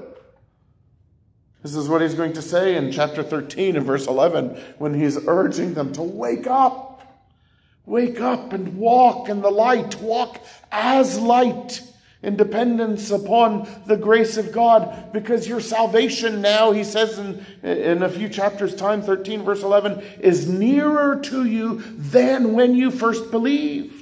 This 1.64 1.76
is 1.76 1.90
what 1.90 2.02
he's 2.02 2.14
going 2.14 2.34
to 2.34 2.42
say 2.42 2.76
in 2.76 2.92
chapter 2.92 3.24
13 3.24 3.76
and 3.78 3.86
verse 3.86 4.08
11 4.08 4.50
when 4.78 4.94
he's 4.94 5.18
urging 5.28 5.74
them 5.74 5.94
to 5.94 6.02
wake 6.02 6.48
up. 6.48 6.94
Wake 7.86 8.20
up 8.20 8.52
and 8.52 8.78
walk 8.78 9.30
in 9.30 9.42
the 9.42 9.50
light. 9.50 9.96
Walk 10.02 10.46
as 10.72 11.18
light 11.18 11.82
in 12.22 12.36
dependence 12.36 13.12
upon 13.12 13.68
the 13.86 13.96
grace 13.96 14.38
of 14.38 14.52
God 14.52 15.14
because 15.14 15.48
your 15.48 15.62
salvation 15.62 16.42
now, 16.42 16.72
he 16.72 16.84
says 16.84 17.18
in, 17.18 17.46
in 17.64 18.04
a 18.04 18.10
few 18.10 18.28
chapters' 18.28 18.76
time, 18.76 19.02
13 19.02 19.44
verse 19.44 19.64
11, 19.64 20.02
is 20.20 20.50
nearer 20.50 21.20
to 21.22 21.46
you 21.46 21.82
than 21.96 22.54
when 22.54 22.76
you 22.76 22.92
first 22.92 23.32
believed. 23.32 23.97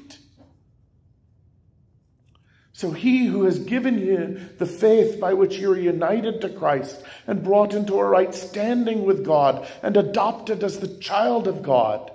So 2.76 2.92
he 2.92 3.28
who 3.28 3.46
has 3.46 3.60
given 3.60 4.00
you 4.00 4.38
the 4.58 4.66
faith 4.66 5.18
by 5.18 5.34
which 5.34 5.56
you 5.56 5.72
are 5.72 5.78
united 5.78 6.42
to 6.42 6.50
Christ 6.50 7.02
and 7.26 7.42
brought 7.42 7.74
into 7.74 7.98
a 7.98 8.04
right 8.04 8.36
standing 8.36 9.06
with 9.06 9.24
God 9.24 9.66
and 9.82 9.96
adopted 9.96 10.62
as 10.62 10.80
the 10.80 10.98
child 10.98 11.48
of 11.48 11.64
God, 11.64 12.12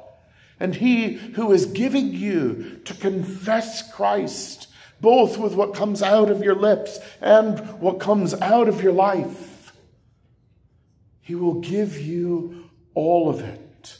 and 0.61 0.75
he 0.75 1.14
who 1.14 1.51
is 1.53 1.64
giving 1.64 2.12
you 2.12 2.79
to 2.85 2.92
confess 2.92 3.90
Christ 3.90 4.66
both 5.01 5.38
with 5.38 5.55
what 5.55 5.73
comes 5.73 6.03
out 6.03 6.31
of 6.31 6.44
your 6.44 6.57
lips 6.57 6.99
and 7.23 7.59
what 7.81 7.99
comes 7.99 8.35
out 8.35 8.68
of 8.68 8.83
your 8.83 8.92
life. 8.92 9.73
He 11.23 11.37
will 11.37 11.62
give 11.62 11.99
you 11.99 12.68
all 12.92 13.31
of 13.31 13.40
it. 13.40 13.96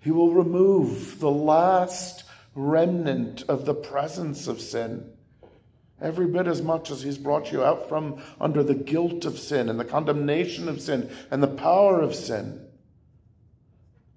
He 0.00 0.10
will 0.10 0.32
remove 0.32 1.20
the 1.20 1.30
last 1.30 2.22
remnant 2.56 3.44
of 3.48 3.66
the 3.66 3.74
presence 3.74 4.48
of 4.48 4.60
sin. 4.60 5.12
Every 6.00 6.26
bit 6.26 6.46
as 6.46 6.60
much 6.60 6.90
as 6.90 7.02
he's 7.02 7.18
brought 7.18 7.52
you 7.52 7.62
out 7.62 7.88
from 7.88 8.20
under 8.40 8.62
the 8.62 8.74
guilt 8.74 9.24
of 9.24 9.38
sin 9.38 9.68
and 9.68 9.78
the 9.78 9.84
condemnation 9.84 10.68
of 10.68 10.80
sin 10.80 11.10
and 11.30 11.42
the 11.42 11.46
power 11.46 12.00
of 12.00 12.14
sin. 12.14 12.66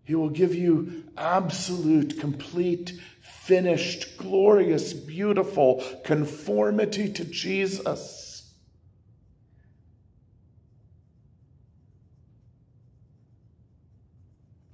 He 0.03 0.15
will 0.15 0.29
give 0.29 0.55
you 0.55 1.03
absolute, 1.17 2.19
complete 2.19 2.99
finished, 3.21 4.17
glorious, 4.17 4.93
beautiful 4.93 5.83
conformity 6.03 7.11
to 7.13 7.25
Jesus. 7.25 8.51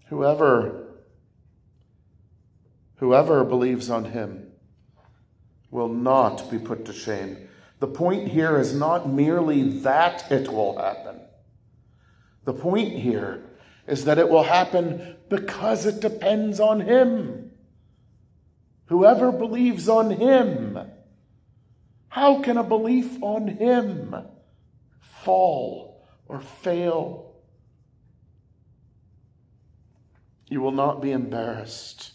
Whoever 0.07 0.84
whoever 2.97 3.43
believes 3.43 3.89
on 3.89 4.05
him 4.05 4.51
will 5.71 5.89
not 5.89 6.49
be 6.49 6.57
put 6.57 6.85
to 6.85 6.93
shame. 6.93 7.37
The 7.79 7.87
point 7.87 8.29
here 8.29 8.59
is 8.59 8.73
not 8.73 9.09
merely 9.09 9.79
that 9.79 10.31
it 10.31 10.51
will 10.51 10.77
happen. 10.77 11.19
The 12.45 12.53
point 12.53 12.93
here 12.93 13.43
is 13.87 14.05
that 14.05 14.17
it 14.17 14.29
will 14.29 14.43
happen 14.43 15.17
because 15.29 15.85
it 15.85 15.99
depends 15.99 16.59
on 16.59 16.81
him. 16.81 17.51
Whoever 18.85 19.31
believes 19.31 19.89
on 19.89 20.11
him, 20.11 20.79
how 22.07 22.41
can 22.41 22.57
a 22.57 22.63
belief 22.63 23.21
on 23.21 23.47
him 23.47 24.15
fall 25.01 26.07
or 26.27 26.39
fail? 26.39 27.33
You 30.47 30.61
will 30.61 30.71
not 30.71 31.01
be 31.01 31.11
embarrassed 31.11 32.14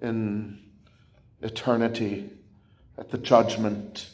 in 0.00 0.58
eternity 1.42 2.30
at 2.96 3.10
the 3.10 3.18
judgment 3.18 4.08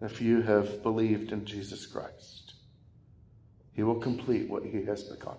if 0.00 0.20
you 0.20 0.42
have 0.42 0.82
believed 0.82 1.32
in 1.32 1.44
Jesus 1.44 1.86
Christ. 1.86 2.54
He 3.72 3.82
will 3.82 4.00
complete 4.00 4.48
what 4.48 4.64
he 4.64 4.84
has 4.84 5.02
begun. 5.04 5.36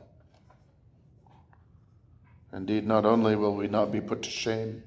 Indeed, 2.51 2.87
not 2.87 3.05
only 3.05 3.35
will 3.35 3.55
we 3.55 3.67
not 3.67 3.91
be 3.91 4.01
put 4.01 4.23
to 4.23 4.29
shame, 4.29 4.83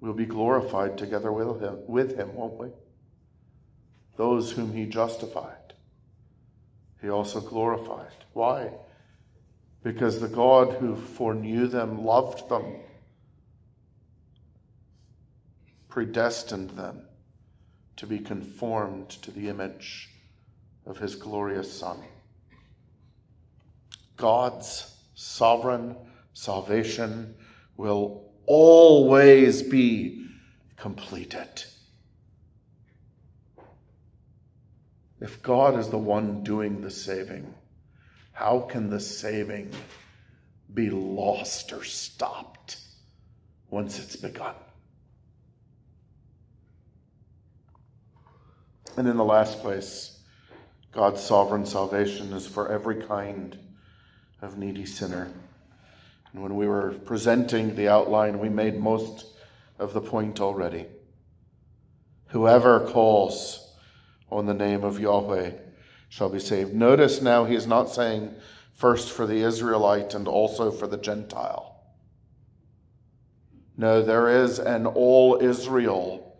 we'll 0.00 0.12
be 0.12 0.26
glorified 0.26 0.98
together 0.98 1.30
with 1.30 1.60
him, 1.60 1.78
with 1.86 2.16
him, 2.16 2.34
won't 2.34 2.58
we? 2.58 2.68
Those 4.16 4.50
whom 4.50 4.72
he 4.72 4.86
justified, 4.86 5.74
he 7.00 7.08
also 7.08 7.40
glorified. 7.40 8.12
Why? 8.32 8.70
Because 9.82 10.20
the 10.20 10.28
God 10.28 10.74
who 10.74 10.94
foreknew 10.94 11.66
them 11.66 12.04
loved 12.04 12.48
them, 12.48 12.76
predestined 15.88 16.70
them 16.70 17.02
to 17.96 18.06
be 18.06 18.18
conformed 18.18 19.10
to 19.10 19.30
the 19.30 19.48
image 19.48 20.10
of 20.86 20.98
his 20.98 21.16
glorious 21.16 21.72
Son. 21.72 21.98
God's 24.16 24.96
sovereign 25.14 25.96
salvation 26.32 27.34
will 27.76 28.30
always 28.46 29.62
be 29.62 30.26
completed. 30.76 31.64
If 35.20 35.42
God 35.42 35.78
is 35.78 35.88
the 35.88 35.98
one 35.98 36.42
doing 36.42 36.80
the 36.80 36.90
saving, 36.90 37.54
how 38.42 38.58
can 38.58 38.90
the 38.90 38.98
saving 38.98 39.70
be 40.74 40.90
lost 40.90 41.72
or 41.72 41.84
stopped 41.84 42.76
once 43.70 44.00
it's 44.00 44.16
begun? 44.16 44.56
And 48.96 49.06
in 49.06 49.16
the 49.16 49.24
last 49.24 49.60
place, 49.60 50.18
God's 50.90 51.22
sovereign 51.22 51.64
salvation 51.64 52.32
is 52.32 52.44
for 52.44 52.68
every 52.68 53.04
kind 53.04 53.56
of 54.42 54.58
needy 54.58 54.86
sinner. 54.86 55.30
And 56.32 56.42
when 56.42 56.56
we 56.56 56.66
were 56.66 56.96
presenting 57.04 57.76
the 57.76 57.86
outline, 57.86 58.40
we 58.40 58.48
made 58.48 58.76
most 58.76 59.24
of 59.78 59.92
the 59.92 60.00
point 60.00 60.40
already. 60.40 60.86
Whoever 62.30 62.88
calls 62.88 63.72
on 64.32 64.46
the 64.46 64.54
name 64.54 64.82
of 64.82 64.98
Yahweh 64.98 65.52
shall 66.12 66.28
be 66.28 66.38
saved. 66.38 66.74
Notice 66.74 67.22
now 67.22 67.46
he 67.46 67.54
is 67.54 67.66
not 67.66 67.88
saying 67.88 68.34
first 68.74 69.10
for 69.10 69.26
the 69.26 69.42
Israelite 69.42 70.12
and 70.12 70.28
also 70.28 70.70
for 70.70 70.86
the 70.86 70.98
Gentile. 70.98 71.80
No, 73.78 74.02
there 74.02 74.28
is 74.44 74.58
an 74.58 74.84
all 74.84 75.38
Israel 75.40 76.36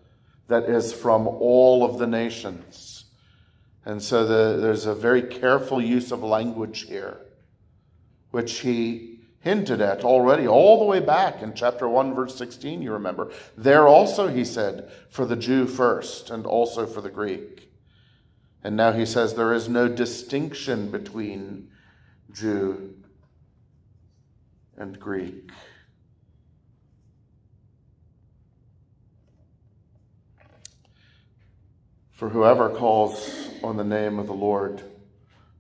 that 0.48 0.64
is 0.64 0.92
from 0.92 1.26
all 1.26 1.87
of 1.87 1.98
the 1.98 2.06
nations. 2.06 3.06
And 3.87 4.02
so 4.02 4.26
the, 4.26 4.61
there's 4.61 4.85
a 4.85 4.94
very 4.94 5.22
careful 5.22 5.80
use 5.80 6.12
of 6.12 6.22
language 6.22 6.82
here, 6.82 7.22
which 8.30 8.58
he 8.58 9.20
hinted 9.40 9.80
at 9.80 10.04
already 10.04 10.46
all 10.46 10.80
the 10.80 10.85
way 10.85 11.00
back 11.00 11.40
in 11.40 11.54
chapter 11.54 11.88
1, 11.88 12.14
verse 12.14 12.37
16, 12.37 12.82
you 12.82 12.92
remember. 12.92 13.32
There 13.56 13.88
also, 13.88 14.28
he 14.28 14.44
said, 14.44 14.92
for 15.08 15.24
the 15.24 15.35
Jew 15.35 15.66
first 15.66 16.28
and 16.28 16.44
also 16.44 16.85
for 16.85 17.00
the 17.00 17.08
Greek. 17.08 17.71
And 18.64 18.77
now 18.77 18.92
he 18.92 19.07
says 19.07 19.35
there 19.35 19.53
is 19.53 19.68
no 19.68 19.88
distinction 19.88 20.90
between 20.90 21.68
Jew 22.33 22.94
and 24.77 24.98
Greek. 24.98 25.51
For 32.12 32.29
whoever 32.29 32.70
calls 32.70 33.48
on 33.64 33.77
the 33.77 33.85
name 33.85 34.18
of 34.18 34.27
the 34.27 34.33
Lord 34.33 34.83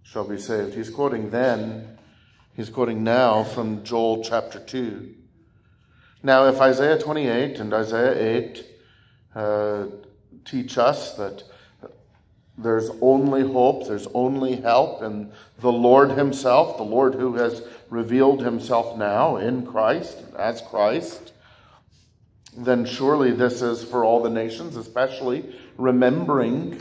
shall 0.02 0.24
be 0.24 0.38
saved. 0.38 0.74
He's 0.74 0.90
quoting 0.90 1.30
then 1.30 1.98
He's 2.54 2.68
quoting 2.68 3.02
now 3.02 3.44
from 3.44 3.82
Joel 3.82 4.22
chapter 4.22 4.58
2. 4.58 5.14
Now, 6.22 6.48
if 6.48 6.60
Isaiah 6.60 6.98
28 6.98 7.58
and 7.58 7.72
Isaiah 7.72 8.36
8 8.36 8.66
uh, 9.34 9.86
teach 10.44 10.76
us 10.76 11.14
that 11.14 11.44
there's 12.58 12.90
only 13.00 13.42
hope, 13.42 13.86
there's 13.86 14.06
only 14.08 14.56
help 14.56 15.02
in 15.02 15.32
the 15.60 15.72
Lord 15.72 16.10
Himself, 16.12 16.76
the 16.76 16.82
Lord 16.82 17.14
who 17.14 17.34
has 17.36 17.62
revealed 17.88 18.42
Himself 18.42 18.96
now 18.96 19.36
in 19.36 19.66
Christ, 19.66 20.18
as 20.36 20.60
Christ, 20.60 21.32
then 22.56 22.84
surely 22.84 23.30
this 23.30 23.62
is 23.62 23.82
for 23.82 24.04
all 24.04 24.22
the 24.22 24.30
nations, 24.30 24.76
especially 24.76 25.54
remembering 25.78 26.80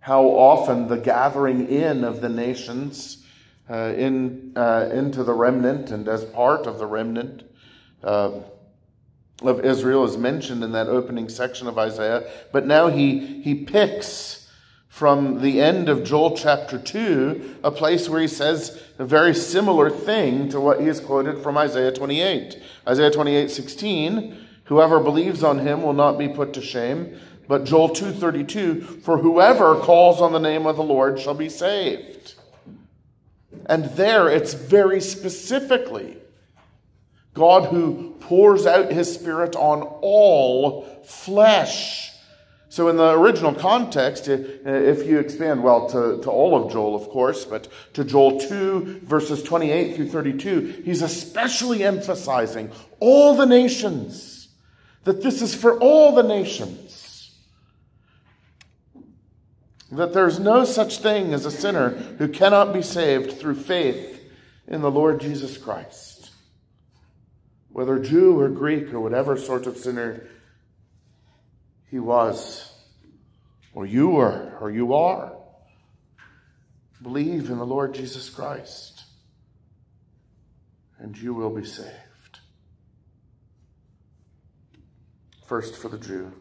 how 0.00 0.24
often 0.24 0.88
the 0.88 0.96
gathering 0.96 1.68
in 1.68 2.04
of 2.04 2.20
the 2.20 2.28
nations 2.28 3.24
uh, 3.70 3.92
in, 3.96 4.52
uh, 4.56 4.88
into 4.92 5.24
the 5.24 5.32
remnant 5.32 5.90
and 5.90 6.08
as 6.08 6.24
part 6.24 6.66
of 6.66 6.78
the 6.78 6.86
remnant 6.86 7.42
uh, 8.02 8.30
of 9.42 9.64
Israel 9.64 10.04
is 10.04 10.16
mentioned 10.16 10.64
in 10.64 10.72
that 10.72 10.88
opening 10.88 11.28
section 11.28 11.66
of 11.66 11.78
Isaiah. 11.78 12.28
But 12.52 12.66
now 12.66 12.88
he, 12.88 13.42
he 13.42 13.64
picks 13.64 14.35
from 14.96 15.42
the 15.42 15.60
end 15.60 15.90
of 15.90 16.04
Joel 16.04 16.34
chapter 16.34 16.78
2, 16.78 17.58
a 17.62 17.70
place 17.70 18.08
where 18.08 18.22
he 18.22 18.26
says 18.26 18.82
a 18.98 19.04
very 19.04 19.34
similar 19.34 19.90
thing 19.90 20.48
to 20.48 20.58
what 20.58 20.80
he 20.80 20.86
has 20.86 21.00
quoted 21.00 21.42
from 21.42 21.58
Isaiah 21.58 21.92
28. 21.92 22.62
Isaiah 22.88 23.10
28 23.10 23.50
16, 23.50 24.46
whoever 24.64 24.98
believes 24.98 25.42
on 25.42 25.58
him 25.58 25.82
will 25.82 25.92
not 25.92 26.16
be 26.16 26.30
put 26.30 26.54
to 26.54 26.62
shame. 26.62 27.20
But 27.46 27.64
Joel 27.64 27.90
2:32, 27.90 29.02
for 29.02 29.18
whoever 29.18 29.74
calls 29.80 30.22
on 30.22 30.32
the 30.32 30.38
name 30.38 30.66
of 30.66 30.76
the 30.76 30.82
Lord 30.82 31.20
shall 31.20 31.34
be 31.34 31.50
saved. 31.50 32.32
And 33.66 33.84
there 33.96 34.30
it's 34.30 34.54
very 34.54 35.02
specifically 35.02 36.16
God 37.34 37.66
who 37.66 38.16
pours 38.20 38.64
out 38.64 38.90
his 38.90 39.12
spirit 39.12 39.56
on 39.56 39.82
all 40.00 40.86
flesh. 41.04 42.15
So, 42.76 42.88
in 42.88 42.98
the 42.98 43.18
original 43.18 43.54
context, 43.54 44.28
uh, 44.28 44.36
if 44.66 45.06
you 45.06 45.18
expand, 45.18 45.62
well, 45.62 45.88
to, 45.88 46.20
to 46.22 46.30
all 46.30 46.62
of 46.62 46.70
Joel, 46.70 46.94
of 46.94 47.08
course, 47.08 47.46
but 47.46 47.68
to 47.94 48.04
Joel 48.04 48.38
2, 48.38 49.00
verses 49.02 49.42
28 49.42 49.96
through 49.96 50.10
32, 50.10 50.82
he's 50.84 51.00
especially 51.00 51.82
emphasizing 51.82 52.70
all 53.00 53.34
the 53.34 53.46
nations, 53.46 54.48
that 55.04 55.22
this 55.22 55.40
is 55.40 55.54
for 55.54 55.78
all 55.78 56.14
the 56.14 56.22
nations. 56.22 57.34
That 59.90 60.12
there's 60.12 60.38
no 60.38 60.66
such 60.66 60.98
thing 60.98 61.32
as 61.32 61.46
a 61.46 61.50
sinner 61.50 61.88
who 62.18 62.28
cannot 62.28 62.74
be 62.74 62.82
saved 62.82 63.40
through 63.40 63.54
faith 63.54 64.20
in 64.68 64.82
the 64.82 64.90
Lord 64.90 65.22
Jesus 65.22 65.56
Christ 65.56 66.16
whether 67.76 67.98
Jew 67.98 68.40
or 68.40 68.48
Greek 68.48 68.94
or 68.94 69.00
whatever 69.00 69.36
sort 69.36 69.66
of 69.66 69.76
sinner 69.76 70.26
he 71.90 71.98
was, 71.98 72.72
or 73.74 73.86
you 73.86 74.08
were, 74.08 74.56
or 74.60 74.70
you 74.70 74.94
are. 74.94 75.32
Believe 77.02 77.50
in 77.50 77.58
the 77.58 77.66
Lord 77.66 77.94
Jesus 77.94 78.28
Christ, 78.30 79.04
and 80.98 81.16
you 81.16 81.34
will 81.34 81.50
be 81.50 81.64
saved. 81.64 81.92
First 85.46 85.76
for 85.76 85.88
the 85.88 85.98
Jew, 85.98 86.32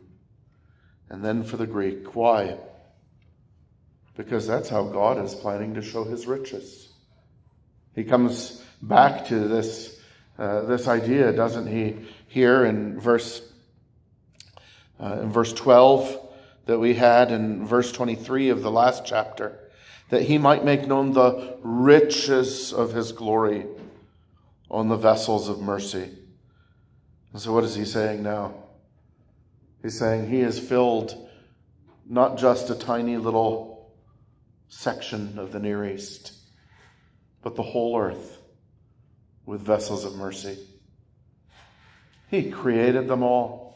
and 1.09 1.23
then 1.23 1.43
for 1.43 1.57
the 1.57 1.67
Greek. 1.67 2.15
Why? 2.15 2.57
Because 4.17 4.47
that's 4.47 4.69
how 4.69 4.83
God 4.83 5.23
is 5.23 5.35
planning 5.35 5.75
to 5.75 5.81
show 5.81 6.05
his 6.05 6.25
riches. 6.25 6.89
He 7.93 8.03
comes 8.03 8.63
back 8.81 9.27
to 9.27 9.47
this 9.47 9.99
uh, 10.37 10.61
this 10.61 10.87
idea, 10.87 11.31
doesn't 11.31 11.67
he? 11.67 11.95
Here 12.27 12.65
in 12.65 12.99
verse 12.99 13.41
uh, 14.99 15.19
in 15.21 15.31
verse 15.31 15.53
12 15.53 16.21
that 16.65 16.79
we 16.79 16.95
had 16.95 17.31
in 17.31 17.65
verse 17.65 17.91
23 17.91 18.49
of 18.49 18.61
the 18.61 18.71
last 18.71 19.05
chapter, 19.05 19.59
that 20.09 20.23
he 20.23 20.37
might 20.37 20.65
make 20.65 20.87
known 20.87 21.13
the 21.13 21.57
riches 21.61 22.73
of 22.73 22.93
his 22.93 23.11
glory 23.11 23.65
on 24.69 24.87
the 24.89 24.95
vessels 24.95 25.47
of 25.47 25.59
mercy. 25.59 26.09
And 27.31 27.41
so, 27.41 27.53
what 27.53 27.63
is 27.63 27.75
he 27.75 27.85
saying 27.85 28.23
now? 28.23 28.53
He's 29.81 29.99
saying 29.99 30.29
he 30.29 30.39
has 30.39 30.57
filled 30.57 31.27
not 32.07 32.37
just 32.37 32.69
a 32.69 32.75
tiny 32.75 33.17
little 33.17 33.93
section 34.67 35.37
of 35.37 35.51
the 35.51 35.59
Near 35.59 35.85
East, 35.85 36.33
but 37.43 37.55
the 37.55 37.63
whole 37.63 37.99
earth 37.99 38.37
with 39.45 39.61
vessels 39.61 40.05
of 40.05 40.15
mercy. 40.15 40.57
He 42.29 42.49
created 42.51 43.07
them 43.07 43.21
all. 43.21 43.74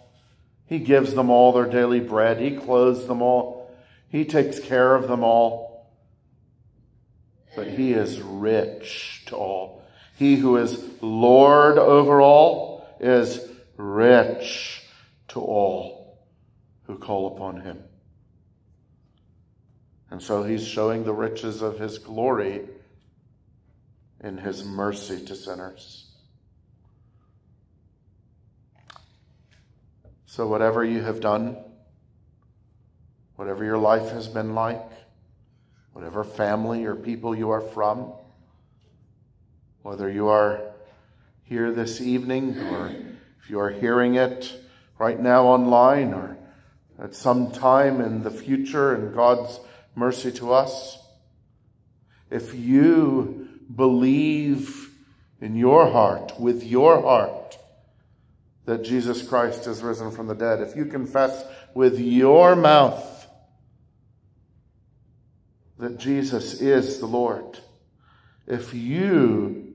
He 0.70 0.80
gives 0.80 1.14
them 1.14 1.30
all 1.30 1.52
their 1.52 1.66
daily 1.66 2.00
bread. 2.00 2.40
He 2.40 2.56
clothes 2.56 3.08
them 3.08 3.22
all. 3.22 3.70
He 4.08 4.24
takes 4.24 4.60
care 4.60 4.96
of 4.96 5.08
them 5.08 5.24
all. 5.24 5.90
But 7.56 7.68
He 7.68 7.94
is 7.94 8.22
rich 8.22 9.24
to 9.26 9.36
all. 9.36 9.84
He 10.16 10.36
who 10.36 10.58
is 10.58 10.82
Lord 11.02 11.78
over 11.78 12.22
all 12.22 12.88
is 13.00 13.42
rich 13.76 14.84
to 15.30 15.40
all 15.40 16.20
who 16.86 16.98
call 16.98 17.36
upon 17.36 17.62
Him. 17.62 17.84
And 20.12 20.22
so 20.22 20.44
He's 20.44 20.66
showing 20.66 21.04
the 21.04 21.14
riches 21.14 21.62
of 21.62 21.80
His 21.80 21.98
glory 21.98 22.62
in 24.22 24.38
his 24.38 24.64
mercy 24.64 25.24
to 25.26 25.36
sinners. 25.36 26.09
So, 30.30 30.46
whatever 30.46 30.86
you 30.86 31.02
have 31.02 31.22
done, 31.22 31.58
whatever 33.36 33.66
your 33.66 33.80
life 33.80 34.12
has 34.12 34.28
been 34.28 34.54
like, 34.54 34.86
whatever 35.94 36.24
family 36.24 36.86
or 36.86 36.94
people 36.94 37.36
you 37.36 37.50
are 37.50 37.62
from, 37.62 38.14
whether 39.82 40.08
you 40.08 40.28
are 40.28 40.62
here 41.46 41.72
this 41.72 42.00
evening 42.00 42.56
or 42.60 42.92
if 43.42 43.50
you 43.50 43.60
are 43.60 43.72
hearing 43.72 44.18
it 44.18 44.56
right 45.00 45.20
now 45.20 45.48
online 45.48 46.14
or 46.14 46.38
at 47.00 47.16
some 47.16 47.50
time 47.50 48.00
in 48.00 48.22
the 48.22 48.30
future 48.30 48.94
in 48.94 49.16
God's 49.16 49.60
mercy 49.96 50.32
to 50.34 50.54
us, 50.54 51.00
if 52.30 52.54
you 52.54 53.50
believe 53.76 54.92
in 55.42 55.56
your 55.56 55.90
heart, 55.90 56.40
with 56.40 56.64
your 56.64 57.02
heart, 57.02 57.39
that 58.66 58.84
Jesus 58.84 59.28
Christ 59.28 59.68
is 59.68 59.82
risen 59.82 60.12
from 60.12 60.28
the 60.28 60.36
dead, 60.36 60.62
if 60.62 60.76
you 60.76 60.86
confess 60.86 61.44
with 61.74 62.00
your 62.00 62.56
mouth 62.56 63.28
that 65.80 65.98
Jesus 65.98 66.62
is 66.62 67.00
the 67.00 67.06
Lord, 67.06 67.60
if 68.46 68.74
you 68.74 69.74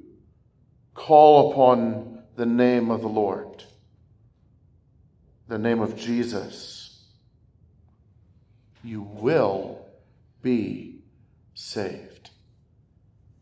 call 0.95 1.53
upon 1.53 2.23
the 2.37 2.47
name 2.47 2.91
of 2.91 3.01
the 3.01 3.09
Lord, 3.09 3.65
the 5.49 5.59
name 5.59 5.81
of 5.81 5.97
Jesus, 5.97 7.03
you 8.83 9.03
will 9.03 9.87
be 10.43 11.01
saved. 11.55 12.31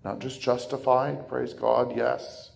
Not 0.04 0.20
just 0.20 0.40
justified, 0.40 1.28
praise 1.28 1.54
God, 1.54 1.96
yes, 1.96 2.50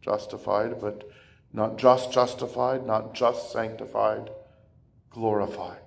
justified, 0.00 0.80
but 0.80 1.08
not 1.56 1.78
just 1.78 2.12
justified, 2.12 2.86
not 2.86 3.14
just 3.14 3.50
sanctified, 3.50 4.30
glorified. 5.10 5.85